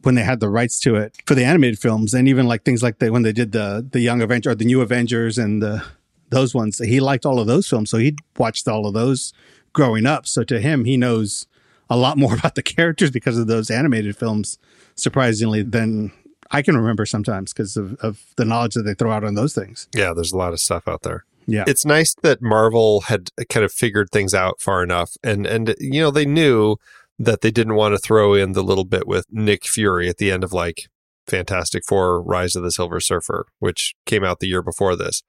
when 0.03 0.15
they 0.15 0.23
had 0.23 0.39
the 0.39 0.49
rights 0.49 0.79
to 0.81 0.95
it 0.95 1.15
for 1.25 1.35
the 1.35 1.43
animated 1.45 1.79
films, 1.79 2.13
and 2.13 2.27
even 2.27 2.47
like 2.47 2.63
things 2.63 2.83
like 2.83 2.99
the 2.99 3.11
when 3.11 3.23
they 3.23 3.31
did 3.31 3.51
the 3.51 3.85
the 3.89 3.99
Young 3.99 4.21
Avenger 4.21 4.51
or 4.51 4.55
the 4.55 4.65
New 4.65 4.81
Avengers 4.81 5.37
and 5.37 5.61
the 5.61 5.83
those 6.29 6.53
ones. 6.55 6.79
He 6.79 6.99
liked 6.99 7.25
all 7.25 7.39
of 7.39 7.47
those 7.47 7.67
films, 7.67 7.89
so 7.89 7.97
he 7.97 8.15
watched 8.37 8.67
all 8.67 8.85
of 8.87 8.93
those 8.93 9.33
growing 9.73 10.05
up. 10.05 10.25
So 10.27 10.43
to 10.45 10.59
him, 10.59 10.83
he 10.85 10.97
knows 10.97 11.47
a 11.89 11.97
lot 11.97 12.17
more 12.17 12.33
about 12.37 12.55
the 12.55 12.63
characters 12.63 13.11
because 13.11 13.37
of 13.37 13.47
those 13.47 13.69
animated 13.69 14.17
films, 14.17 14.57
surprisingly, 14.95 15.63
than 15.63 16.11
I 16.51 16.61
can 16.61 16.77
remember 16.77 17.05
sometimes 17.05 17.53
because 17.53 17.77
of, 17.77 17.95
of 17.95 18.21
the 18.37 18.45
knowledge 18.45 18.75
that 18.75 18.83
they 18.83 18.93
throw 18.93 19.11
out 19.11 19.23
on 19.23 19.35
those 19.35 19.53
things. 19.53 19.87
Yeah, 19.93 20.13
there's 20.13 20.31
a 20.31 20.37
lot 20.37 20.53
of 20.53 20.59
stuff 20.59 20.87
out 20.87 21.03
there. 21.03 21.25
Yeah. 21.45 21.63
It's 21.65 21.85
nice 21.85 22.13
that 22.23 22.41
Marvel 22.41 23.01
had 23.01 23.29
kind 23.49 23.63
of 23.63 23.71
figured 23.71 24.09
things 24.11 24.33
out 24.33 24.59
far 24.59 24.83
enough 24.83 25.15
and 25.23 25.47
and 25.47 25.75
you 25.79 26.01
know 26.01 26.11
they 26.11 26.25
knew 26.25 26.75
that 27.17 27.41
they 27.41 27.51
didn't 27.51 27.75
want 27.75 27.93
to 27.93 27.97
throw 27.97 28.33
in 28.33 28.51
the 28.51 28.61
little 28.61 28.83
bit 28.83 29.07
with 29.07 29.25
Nick 29.31 29.65
Fury 29.65 30.09
at 30.09 30.17
the 30.17 30.29
end 30.29 30.43
of 30.43 30.51
like 30.53 30.87
Fantastic 31.25 31.83
Four 31.85 32.21
Rise 32.21 32.55
of 32.55 32.63
the 32.63 32.71
Silver 32.71 32.99
Surfer, 32.99 33.47
which 33.59 33.95
came 34.05 34.23
out 34.23 34.39
the 34.39 34.47
year 34.47 34.61
before 34.61 34.95
this. 34.95 35.23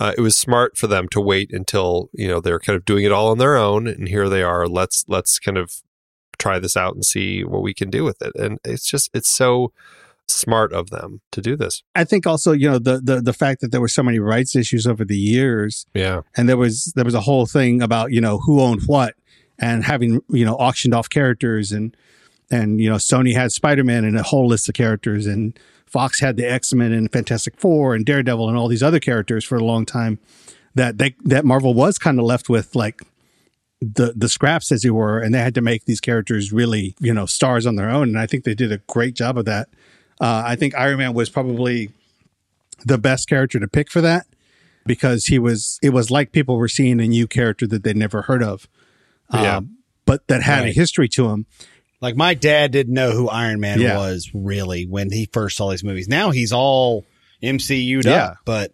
Uh, 0.00 0.12
it 0.16 0.20
was 0.20 0.36
smart 0.36 0.76
for 0.76 0.86
them 0.86 1.08
to 1.08 1.20
wait 1.20 1.52
until, 1.52 2.08
you 2.12 2.26
know, 2.26 2.40
they're 2.40 2.58
kind 2.58 2.76
of 2.76 2.84
doing 2.84 3.04
it 3.04 3.12
all 3.12 3.30
on 3.30 3.38
their 3.38 3.56
own 3.56 3.86
and 3.86 4.08
here 4.08 4.28
they 4.28 4.42
are. 4.42 4.66
Let's 4.66 5.04
let's 5.08 5.38
kind 5.38 5.58
of 5.58 5.82
try 6.38 6.58
this 6.58 6.76
out 6.76 6.94
and 6.94 7.04
see 7.04 7.44
what 7.44 7.62
we 7.62 7.74
can 7.74 7.90
do 7.90 8.04
with 8.04 8.20
it. 8.22 8.32
And 8.36 8.58
it's 8.64 8.86
just 8.88 9.10
it's 9.14 9.30
so 9.30 9.72
smart 10.26 10.72
of 10.72 10.88
them 10.90 11.20
to 11.32 11.40
do 11.42 11.54
this. 11.56 11.82
I 11.94 12.04
think 12.04 12.26
also, 12.26 12.52
you 12.52 12.70
know, 12.70 12.78
the, 12.78 13.00
the 13.00 13.20
the 13.20 13.32
fact 13.32 13.60
that 13.60 13.72
there 13.72 13.80
were 13.80 13.88
so 13.88 14.02
many 14.02 14.18
rights 14.18 14.56
issues 14.56 14.86
over 14.86 15.04
the 15.04 15.18
years, 15.18 15.86
Yeah. 15.94 16.22
and 16.36 16.48
there 16.48 16.56
was 16.56 16.92
there 16.96 17.04
was 17.04 17.14
a 17.14 17.20
whole 17.20 17.46
thing 17.46 17.82
about 17.82 18.12
you 18.12 18.20
know 18.20 18.38
who 18.38 18.60
owned 18.60 18.82
what, 18.86 19.14
and 19.58 19.84
having 19.84 20.22
you 20.30 20.44
know 20.44 20.54
auctioned 20.54 20.94
off 20.94 21.08
characters, 21.10 21.72
and 21.72 21.94
and 22.50 22.80
you 22.80 22.88
know 22.88 22.96
Sony 22.96 23.34
had 23.34 23.52
Spider 23.52 23.84
Man 23.84 24.04
and 24.04 24.16
a 24.18 24.22
whole 24.22 24.46
list 24.46 24.68
of 24.68 24.74
characters, 24.74 25.26
and 25.26 25.58
Fox 25.86 26.20
had 26.20 26.36
the 26.36 26.50
X 26.50 26.72
Men 26.72 26.92
and 26.92 27.12
Fantastic 27.12 27.58
Four 27.60 27.94
and 27.94 28.06
Daredevil 28.06 28.48
and 28.48 28.56
all 28.56 28.68
these 28.68 28.82
other 28.82 29.00
characters 29.00 29.44
for 29.44 29.56
a 29.56 29.64
long 29.64 29.84
time. 29.84 30.18
That 30.74 30.98
they 30.98 31.14
that 31.24 31.44
Marvel 31.44 31.74
was 31.74 31.98
kind 31.98 32.18
of 32.18 32.24
left 32.24 32.48
with 32.48 32.74
like 32.74 33.02
the 33.94 34.12
the 34.16 34.28
scraps 34.28 34.70
as 34.72 34.84
you 34.84 34.94
were, 34.94 35.18
and 35.20 35.34
they 35.34 35.38
had 35.40 35.54
to 35.56 35.60
make 35.60 35.84
these 35.84 36.00
characters 36.00 36.52
really 36.52 36.94
you 37.00 37.12
know 37.12 37.26
stars 37.26 37.66
on 37.66 37.76
their 37.76 37.90
own, 37.90 38.08
and 38.08 38.18
I 38.18 38.26
think 38.26 38.44
they 38.44 38.54
did 38.54 38.72
a 38.72 38.78
great 38.88 39.14
job 39.14 39.36
of 39.38 39.44
that. 39.46 39.68
Uh, 40.20 40.42
I 40.46 40.56
think 40.56 40.74
Iron 40.76 40.98
Man 40.98 41.12
was 41.14 41.28
probably 41.30 41.90
the 42.84 42.98
best 42.98 43.28
character 43.28 43.58
to 43.58 43.68
pick 43.68 43.90
for 43.90 44.00
that 44.00 44.26
because 44.86 45.26
he 45.26 45.38
was 45.38 45.78
it 45.82 45.90
was 45.90 46.10
like 46.10 46.32
people 46.32 46.56
were 46.56 46.68
seeing 46.68 47.00
a 47.00 47.06
new 47.08 47.26
character 47.26 47.66
that 47.66 47.82
they'd 47.82 47.96
never 47.96 48.22
heard 48.22 48.42
of 48.42 48.68
Yeah. 49.32 49.56
um, 49.58 49.78
but 50.04 50.26
that 50.28 50.42
had 50.42 50.64
a 50.66 50.72
history 50.72 51.08
to 51.10 51.30
him 51.30 51.46
Like 52.02 52.14
my 52.16 52.34
dad 52.34 52.72
didn't 52.72 52.92
know 52.92 53.12
who 53.12 53.28
Iron 53.28 53.60
Man 53.60 53.80
Yeah. 53.80 53.96
was 53.96 54.30
really 54.34 54.84
when 54.86 55.10
he 55.10 55.28
first 55.32 55.56
saw 55.56 55.70
these 55.70 55.82
movies. 55.82 56.06
Now 56.08 56.30
he's 56.30 56.52
all 56.52 57.06
MCU'd 57.42 58.04
Yeah. 58.04 58.24
up, 58.24 58.36
but 58.44 58.72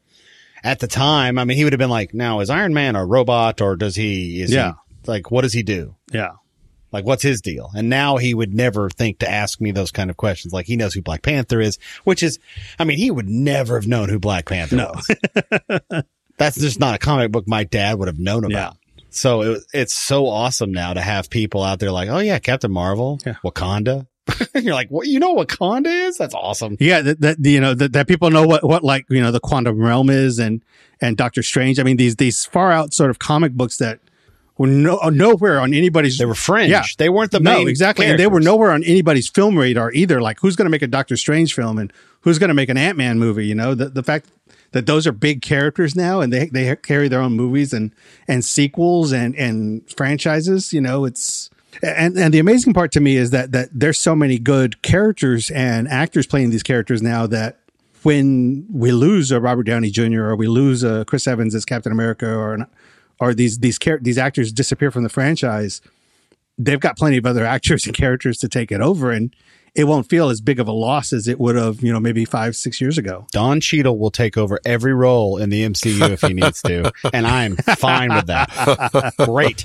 at 0.65 0.81
the 0.81 0.89
time, 0.89 1.39
I 1.39 1.45
mean, 1.45 1.57
he 1.57 1.65
would 1.65 1.73
have 1.73 1.79
been 1.79 1.89
like, 1.91 2.13
now 2.13 2.41
is 2.41 2.51
Iron 2.51 2.75
Man 2.75 2.97
a 2.97 3.05
robot 3.07 3.61
or 3.61 3.77
does 3.77 3.95
he, 3.95 4.43
is 4.43 4.51
Yeah. 4.53 4.73
Like, 5.07 5.31
what 5.31 5.43
does 5.43 5.53
he 5.53 5.63
do? 5.63 5.97
yeah 6.13 6.33
Like, 6.93 7.05
what's 7.05 7.23
his 7.23 7.41
deal? 7.41 7.71
And 7.77 7.89
now 7.89 8.17
he 8.17 8.35
would 8.35 8.53
never 8.55 8.91
think 8.91 9.19
to 9.21 9.31
ask 9.31 9.61
me 9.61 9.71
those 9.71 9.91
kind 9.93 10.11
of 10.11 10.17
questions. 10.17 10.53
Like, 10.53 10.67
he 10.67 10.77
knows 10.77 10.95
who 10.95 11.03
Black 11.03 11.23
Panther 11.23 11.61
is, 11.61 11.79
which 12.05 12.23
is, 12.23 12.39
I 12.79 12.85
mean, 12.85 12.99
he 12.99 13.11
would 13.11 13.29
never 13.29 13.77
have 13.77 13.87
known 13.87 14.09
who 14.09 14.19
Black 14.19 14.47
Panther 14.47 14.77
No. 14.77 14.93
was. 14.95 16.05
That's 16.39 16.59
just 16.59 16.81
not 16.81 16.95
a 16.95 16.99
comic 16.99 17.31
book 17.33 17.47
my 17.47 17.65
dad 17.65 17.99
would 17.99 18.09
have 18.09 18.19
known 18.19 18.45
about. 18.45 18.77
So 19.11 19.43
it, 19.43 19.63
it's 19.75 19.93
so 19.95 20.27
awesome 20.27 20.73
now 20.73 20.95
to 20.95 21.01
have 21.01 21.29
people 21.31 21.63
out 21.63 21.81
there 21.81 21.91
like, 21.93 22.09
oh 22.09 22.19
yeah, 22.19 22.39
Captain 22.39 22.71
Marvel, 22.73 23.19
Yeah. 23.27 23.35
Wakanda. 23.45 24.07
You're 24.55 24.75
like, 24.75 24.89
what? 24.91 25.07
You 25.09 25.19
know 25.19 25.33
what 25.33 25.49
Wakanda 25.49 25.87
is? 26.09 26.17
That's 26.17 26.35
awesome. 26.35 26.77
yeah 26.79 27.03
that, 27.03 27.21
that 27.21 27.37
you 27.45 27.61
know 27.61 27.75
that, 27.75 27.93
that 27.95 28.07
people 28.09 28.31
know 28.31 28.47
what 28.47 28.63
what 28.65 28.85
like 28.85 29.05
you 29.11 29.21
know 29.21 29.33
the 29.33 29.41
quantum 29.41 29.79
realm 29.81 30.09
is 30.09 30.39
and 30.39 30.63
and 31.01 31.17
doctor 31.17 31.43
strange 31.43 31.81
i 31.81 31.83
mean 31.83 31.97
these 31.97 32.15
these 32.17 32.45
far 32.45 32.71
out 32.71 32.95
sort 32.95 33.11
of 33.11 33.19
comic 33.19 33.53
books 33.55 33.79
that 33.79 33.99
were 34.61 34.67
no, 34.67 34.99
uh, 34.99 35.09
nowhere 35.09 35.59
on 35.59 35.73
anybody's 35.73 36.19
They 36.19 36.27
were 36.27 36.35
fringe. 36.35 36.71
Yeah. 36.71 36.85
They 36.99 37.09
weren't 37.09 37.31
the 37.31 37.41
no, 37.41 37.55
main. 37.55 37.69
exactly. 37.69 38.05
And 38.05 38.21
they 38.21 38.27
were 38.27 38.41
nowhere 38.41 38.73
on 38.73 38.85
anybody's 38.85 39.27
film 39.27 39.59
radar 39.59 39.91
either. 39.93 40.21
Like, 40.21 40.41
who's 40.41 40.55
going 40.55 40.67
to 40.67 40.71
make 40.71 40.83
a 40.83 40.87
Doctor 40.87 41.17
Strange 41.17 41.55
film 41.55 41.79
and 41.79 41.91
who's 42.21 42.39
going 42.39 42.49
to 42.49 42.55
make 42.55 42.69
an 42.69 42.77
Ant 42.77 42.99
Man 42.99 43.19
movie? 43.19 43.47
You 43.47 43.55
know, 43.55 43.75
the, 43.75 43.89
the 43.89 44.03
fact 44.03 44.29
that 44.73 44.85
those 44.85 45.07
are 45.07 45.13
big 45.13 45.41
characters 45.41 45.97
now 45.97 46.21
and 46.21 46.31
they, 46.31 46.49
they 46.49 46.77
carry 46.77 47.09
their 47.09 47.23
own 47.23 47.33
movies 47.33 47.73
and, 47.73 47.91
and 48.29 48.45
sequels 48.45 49.13
and, 49.13 49.35
and 49.37 49.91
franchises, 49.97 50.75
you 50.75 50.83
know, 50.83 51.07
it's, 51.07 51.49
and, 51.83 52.19
and 52.19 52.35
the 52.35 52.39
amazing 52.39 52.75
part 52.75 52.93
to 52.93 53.01
me 53.01 53.17
is 53.17 53.31
that, 53.31 53.53
that 53.53 53.71
there's 53.73 53.99
so 53.99 54.15
many 54.15 54.39
good 54.39 54.83
characters 54.83 55.51
and 55.53 55.89
actors 55.89 56.27
playing 56.27 56.51
these 56.51 56.63
characters 56.63 57.01
now 57.01 57.27
that 57.29 57.61
when 58.03 58.67
we 58.71 58.93
lose 58.93 59.31
a 59.31 59.41
Robert 59.41 59.63
Downey 59.63 59.91
Jr. 59.91 60.25
or 60.25 60.37
we 60.37 60.49
lose 60.49 60.83
a 60.83 61.07
Chris 61.07 61.27
Evans 61.27 61.55
as 61.55 61.65
Captain 61.65 61.93
America 61.93 62.31
or 62.31 62.53
an, 62.53 62.67
or 63.21 63.35
these 63.35 63.59
these 63.59 63.79
char- 63.79 63.99
these 64.01 64.19
actors 64.19 64.53
disappear 64.53 64.91
from 64.91 65.03
the 65.03 65.09
franchise, 65.09 65.81
they've 66.59 66.81
got 66.81 66.97
plenty 66.97 67.19
of 67.19 67.27
other 67.27 67.45
actors 67.57 67.87
and 67.87 67.95
characters 67.95 68.39
to 68.39 68.49
take 68.49 68.73
it 68.73 68.81
over, 68.81 69.13
and 69.13 69.35
it 69.75 69.85
won't 69.85 70.09
feel 70.09 70.31
as 70.31 70.41
big 70.41 70.59
of 70.59 70.67
a 70.67 70.73
loss 70.73 71.13
as 71.13 71.29
it 71.29 71.39
would 71.39 71.55
have, 71.55 71.81
you 71.81 71.93
know, 71.93 72.01
maybe 72.01 72.25
five 72.25 72.57
six 72.57 72.81
years 72.81 72.99
ago. 72.99 73.27
Don 73.31 73.61
Cheadle 73.61 73.99
will 73.99 74.11
take 74.11 74.37
over 74.37 74.59
every 74.65 74.95
role 74.95 75.37
in 75.39 75.51
the 75.51 75.63
MCU 75.63 76.11
if 76.11 76.23
he 76.23 76.33
needs 76.35 76.61
to, 76.63 76.91
and 77.13 77.27
I'm 77.27 77.57
fine 77.57 78.13
with 78.13 78.27
that. 78.27 79.15
Great. 79.19 79.63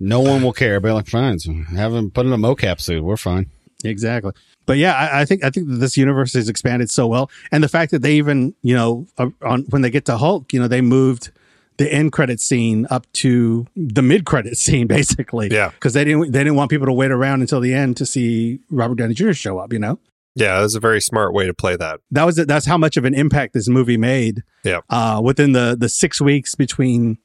No 0.00 0.20
one 0.20 0.42
will 0.42 0.52
care. 0.52 0.80
But 0.80 0.94
like, 0.94 1.08
fine, 1.08 1.38
so 1.38 1.52
have 1.74 1.92
him 1.92 2.10
put 2.10 2.26
in 2.26 2.32
a 2.32 2.38
mocap 2.38 2.80
suit. 2.80 3.04
We're 3.04 3.16
fine. 3.16 3.50
Exactly. 3.84 4.32
But 4.66 4.78
yeah, 4.78 4.94
I, 4.94 5.20
I 5.20 5.24
think 5.26 5.44
I 5.44 5.50
think 5.50 5.68
that 5.68 5.76
this 5.76 5.96
universe 5.96 6.32
has 6.32 6.48
expanded 6.48 6.90
so 6.90 7.06
well, 7.06 7.30
and 7.52 7.62
the 7.62 7.68
fact 7.68 7.90
that 7.90 8.00
they 8.00 8.14
even, 8.14 8.54
you 8.62 8.74
know, 8.74 9.06
uh, 9.18 9.28
on 9.42 9.62
when 9.70 9.82
they 9.82 9.90
get 9.90 10.06
to 10.06 10.16
Hulk, 10.16 10.52
you 10.52 10.60
know, 10.60 10.68
they 10.68 10.80
moved 10.80 11.30
the 11.76 11.92
end 11.92 12.12
credit 12.12 12.40
scene 12.40 12.86
up 12.90 13.06
to 13.14 13.66
the 13.76 14.02
mid 14.02 14.24
credit 14.24 14.56
scene, 14.64 14.86
basically. 14.86 15.48
Yeah. 15.50 15.70
because 15.70 15.92
they 15.92 16.04
didn't 16.04 16.32
they 16.32 16.40
didn't 16.40 16.54
want 16.56 16.70
people 16.70 16.86
to 16.86 16.92
wait 16.92 17.10
around 17.10 17.40
until 17.40 17.60
the 17.60 17.74
end 17.74 17.96
to 17.98 18.06
see 18.06 18.60
Robert 18.70 18.96
Downey 18.96 19.14
Jr. 19.14 19.32
show 19.32 19.58
up. 19.58 19.72
You 19.72 19.78
know, 19.80 19.98
Yeah, 20.34 20.60
that's 20.60 20.74
a 20.76 20.80
very 20.80 21.00
smart 21.00 21.32
way 21.34 21.46
to 21.46 21.54
play 21.54 21.76
that. 21.76 22.00
that 22.12 22.24
was 22.24 22.36
that's 22.36 22.66
how 22.66 22.78
much 22.78 22.96
of 22.96 23.04
an 23.04 23.14
impact 23.14 23.54
this 23.54 23.68
movie 23.68 23.96
made. 23.96 24.42
Yeah. 24.62 24.80
Uh, 24.88 25.20
within 25.24 25.52
the 25.52 25.76
the 25.78 25.88
six 25.88 26.20
weeks 26.20 26.54
between 26.54 27.18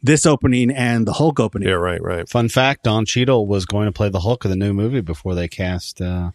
this 0.00 0.24
opening 0.26 0.70
and 0.70 1.08
the 1.08 1.14
Hulk 1.14 1.40
opening. 1.40 1.68
Yeah, 1.68 1.74
right, 1.74 2.00
right. 2.00 2.28
Fun 2.28 2.48
fact: 2.48 2.84
Don 2.84 3.04
Cheadle 3.04 3.48
was 3.48 3.66
going 3.66 3.86
to 3.86 3.92
play 3.92 4.08
the 4.08 4.20
Hulk 4.20 4.44
of 4.44 4.50
the 4.50 4.56
new 4.56 4.72
movie 4.72 5.00
before 5.00 5.34
they 5.34 5.48
cast 5.48 6.00
uh, 6.00 6.30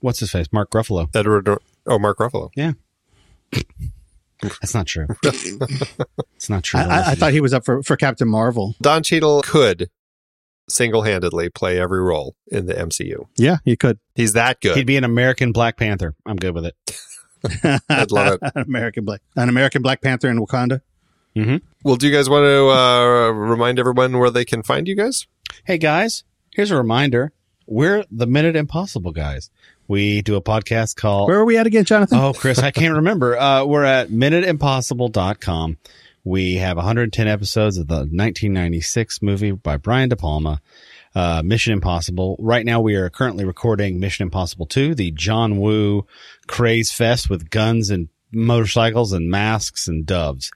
what's 0.00 0.20
his 0.20 0.30
face, 0.30 0.46
Mark 0.50 0.70
Ruffalo. 0.70 1.14
Edward, 1.14 1.46
oh, 1.86 1.98
Mark 1.98 2.18
Ruffalo. 2.18 2.50
That's 4.42 4.74
not 4.74 4.86
true. 4.86 5.06
it's 5.22 6.50
not 6.50 6.62
true. 6.64 6.80
I, 6.80 6.84
I, 6.84 7.10
I 7.10 7.14
thought 7.14 7.32
he 7.32 7.40
was 7.40 7.54
up 7.54 7.64
for, 7.64 7.82
for 7.82 7.96
Captain 7.96 8.28
Marvel. 8.28 8.74
Don 8.80 9.02
Cheadle 9.02 9.42
could 9.42 9.90
single-handedly 10.68 11.50
play 11.50 11.78
every 11.78 12.00
role 12.00 12.36
in 12.48 12.66
the 12.66 12.74
MCU. 12.74 13.26
Yeah, 13.36 13.58
he 13.64 13.76
could. 13.76 13.98
He's 14.14 14.32
that 14.32 14.60
good. 14.60 14.76
he'd 14.76 14.86
be 14.86 14.96
an 14.96 15.04
American 15.04 15.52
Black 15.52 15.76
Panther. 15.76 16.14
I'm 16.26 16.36
good 16.36 16.54
with 16.54 16.66
it. 16.66 17.80
I'd 17.88 18.10
love 18.10 18.34
it. 18.34 18.40
an 18.54 18.62
American 18.62 19.04
Black, 19.04 19.20
an 19.36 19.48
American 19.48 19.82
Black 19.82 20.00
Panther 20.00 20.28
in 20.28 20.38
Wakanda. 20.38 20.80
Mm-hmm. 21.36 21.56
Well, 21.82 21.96
do 21.96 22.06
you 22.08 22.14
guys 22.14 22.30
want 22.30 22.44
to 22.44 22.68
uh, 22.68 23.30
remind 23.30 23.78
everyone 23.78 24.18
where 24.18 24.30
they 24.30 24.44
can 24.44 24.62
find 24.62 24.86
you 24.86 24.94
guys? 24.94 25.26
Hey 25.64 25.78
guys, 25.78 26.24
here's 26.54 26.70
a 26.70 26.76
reminder. 26.76 27.32
We're 27.66 28.04
the 28.10 28.26
Minute 28.26 28.56
Impossible 28.56 29.12
guys. 29.12 29.50
We 29.86 30.22
do 30.22 30.36
a 30.36 30.40
podcast 30.40 30.96
called 30.96 31.28
Where 31.28 31.38
are 31.38 31.44
we 31.44 31.58
at 31.58 31.66
again, 31.66 31.84
Jonathan? 31.84 32.18
Oh, 32.18 32.32
Chris, 32.32 32.58
I 32.58 32.70
can't 32.70 32.94
remember. 32.94 33.38
Uh, 33.44 33.64
we're 33.64 33.84
at 33.84 34.08
minuteimpossible.com. 34.08 35.76
We 36.24 36.54
have 36.54 36.76
110 36.78 37.28
episodes 37.28 37.76
of 37.76 37.88
the 37.88 37.96
1996 37.96 39.20
movie 39.20 39.50
by 39.50 39.76
Brian 39.76 40.08
De 40.08 40.16
Palma, 40.16 40.62
uh, 41.14 41.42
Mission 41.44 41.74
Impossible. 41.74 42.36
Right 42.38 42.64
now, 42.64 42.80
we 42.80 42.94
are 42.94 43.10
currently 43.10 43.44
recording 43.44 44.00
Mission 44.00 44.22
Impossible 44.22 44.64
2, 44.64 44.94
the 44.94 45.10
John 45.10 45.58
Woo 45.58 46.06
craze 46.46 46.90
fest 46.90 47.28
with 47.28 47.50
guns 47.50 47.90
and 47.90 48.08
motorcycles 48.32 49.12
and 49.12 49.30
masks 49.30 49.86
and 49.86 50.06
doves. 50.06 50.50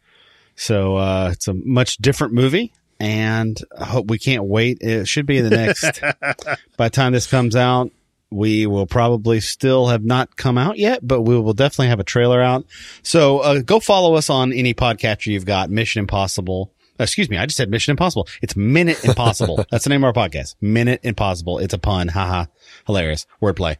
So 0.56 0.96
uh, 0.96 1.30
it's 1.32 1.48
a 1.48 1.54
much 1.54 1.98
different 1.98 2.32
movie, 2.32 2.72
and 2.98 3.60
I 3.78 3.84
hope 3.84 4.08
we 4.08 4.18
can't 4.18 4.44
wait. 4.44 4.78
It 4.80 5.06
should 5.06 5.26
be 5.26 5.40
the 5.40 5.50
next. 5.50 6.00
by 6.78 6.86
the 6.86 6.90
time 6.90 7.12
this 7.12 7.26
comes 7.26 7.54
out, 7.54 7.90
we 8.30 8.66
will 8.66 8.86
probably 8.86 9.40
still 9.40 9.88
have 9.88 10.04
not 10.04 10.36
come 10.36 10.58
out 10.58 10.78
yet, 10.78 11.06
but 11.06 11.22
we 11.22 11.38
will 11.38 11.54
definitely 11.54 11.88
have 11.88 12.00
a 12.00 12.04
trailer 12.04 12.42
out. 12.42 12.66
So 13.02 13.38
uh, 13.38 13.60
go 13.60 13.80
follow 13.80 14.14
us 14.14 14.28
on 14.28 14.52
any 14.52 14.74
podcatcher 14.74 15.28
you've 15.28 15.46
got. 15.46 15.70
Mission 15.70 16.00
Impossible. 16.00 16.72
Excuse 17.00 17.30
me, 17.30 17.38
I 17.38 17.46
just 17.46 17.56
said 17.56 17.70
Mission 17.70 17.92
Impossible. 17.92 18.26
It's 18.42 18.56
Minute 18.56 19.02
Impossible. 19.04 19.64
That's 19.70 19.84
the 19.84 19.90
name 19.90 20.04
of 20.04 20.16
our 20.16 20.28
podcast. 20.28 20.56
Minute 20.60 21.00
Impossible. 21.04 21.58
It's 21.58 21.72
a 21.74 21.78
pun. 21.78 22.08
Haha. 22.08 22.46
Hilarious. 22.86 23.26
Wordplay. 23.40 23.76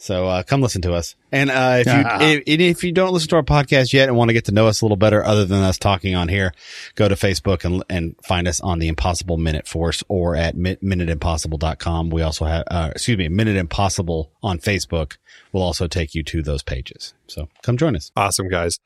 So 0.00 0.28
uh, 0.28 0.44
come 0.44 0.62
listen 0.62 0.80
to 0.82 0.94
us. 0.94 1.16
And 1.32 1.50
uh, 1.50 1.82
if 1.84 1.86
you 1.86 2.02
if, 2.46 2.60
if 2.60 2.84
you 2.84 2.92
don't 2.92 3.12
listen 3.12 3.28
to 3.30 3.36
our 3.36 3.42
podcast 3.42 3.92
yet 3.92 4.08
and 4.08 4.16
want 4.16 4.28
to 4.28 4.32
get 4.32 4.44
to 4.44 4.52
know 4.52 4.68
us 4.68 4.80
a 4.80 4.84
little 4.84 4.96
better, 4.96 5.24
other 5.24 5.44
than 5.44 5.62
us 5.62 5.76
talking 5.76 6.14
on 6.14 6.28
here, 6.28 6.54
go 6.94 7.08
to 7.08 7.16
Facebook 7.16 7.64
and 7.64 7.82
and 7.90 8.14
find 8.24 8.46
us 8.46 8.60
on 8.60 8.78
the 8.78 8.86
Impossible 8.88 9.36
Minute 9.36 9.66
Force 9.66 10.04
or 10.08 10.36
at 10.36 10.56
minuteimpossible.com. 10.56 12.10
We 12.10 12.22
also 12.22 12.44
have, 12.44 12.64
uh, 12.70 12.90
excuse 12.92 13.18
me, 13.18 13.28
Minute 13.28 13.56
Impossible 13.56 14.30
on 14.40 14.60
Facebook 14.60 15.16
will 15.52 15.62
also 15.62 15.88
take 15.88 16.14
you 16.14 16.22
to 16.22 16.42
those 16.42 16.62
pages. 16.62 17.12
So 17.26 17.48
come 17.62 17.76
join 17.76 17.96
us. 17.96 18.12
Awesome, 18.16 18.48
guys. 18.48 18.78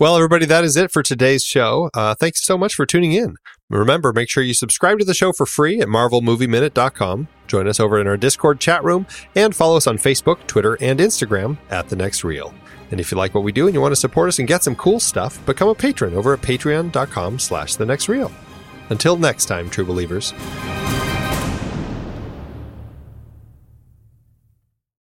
Well, 0.00 0.16
everybody, 0.16 0.46
that 0.46 0.64
is 0.64 0.76
it 0.76 0.90
for 0.90 1.02
today's 1.02 1.44
show. 1.44 1.90
Uh, 1.94 2.14
thanks 2.14 2.44
so 2.44 2.58
much 2.58 2.74
for 2.74 2.86
tuning 2.86 3.12
in. 3.12 3.36
Remember, 3.70 4.12
make 4.14 4.30
sure 4.30 4.42
you 4.42 4.54
subscribe 4.54 4.98
to 4.98 5.04
the 5.04 5.12
show 5.14 5.32
for 5.32 5.44
free 5.44 5.80
at 5.80 5.88
marvelmovieminute.com. 5.88 7.28
Join 7.46 7.68
us 7.68 7.78
over 7.78 8.00
in 8.00 8.06
our 8.06 8.16
Discord 8.16 8.60
chat 8.60 8.82
room 8.82 9.06
and 9.34 9.54
follow 9.54 9.76
us 9.76 9.86
on 9.86 9.98
Facebook, 9.98 10.46
Twitter, 10.46 10.78
and 10.80 10.98
Instagram 11.00 11.58
at 11.70 11.88
The 11.88 11.96
Next 11.96 12.24
Reel. 12.24 12.54
And 12.90 12.98
if 12.98 13.10
you 13.10 13.18
like 13.18 13.34
what 13.34 13.44
we 13.44 13.52
do 13.52 13.66
and 13.66 13.74
you 13.74 13.82
want 13.82 13.92
to 13.92 13.96
support 13.96 14.28
us 14.28 14.38
and 14.38 14.48
get 14.48 14.64
some 14.64 14.74
cool 14.76 15.00
stuff, 15.00 15.44
become 15.44 15.68
a 15.68 15.74
patron 15.74 16.14
over 16.14 16.32
at 16.32 16.40
patreon.com 16.40 17.38
slash 17.38 17.74
The 17.76 17.84
Next 17.84 18.08
Reel. 18.08 18.32
Until 18.88 19.18
next 19.18 19.44
time, 19.44 19.68
true 19.68 19.84
believers. 19.84 20.32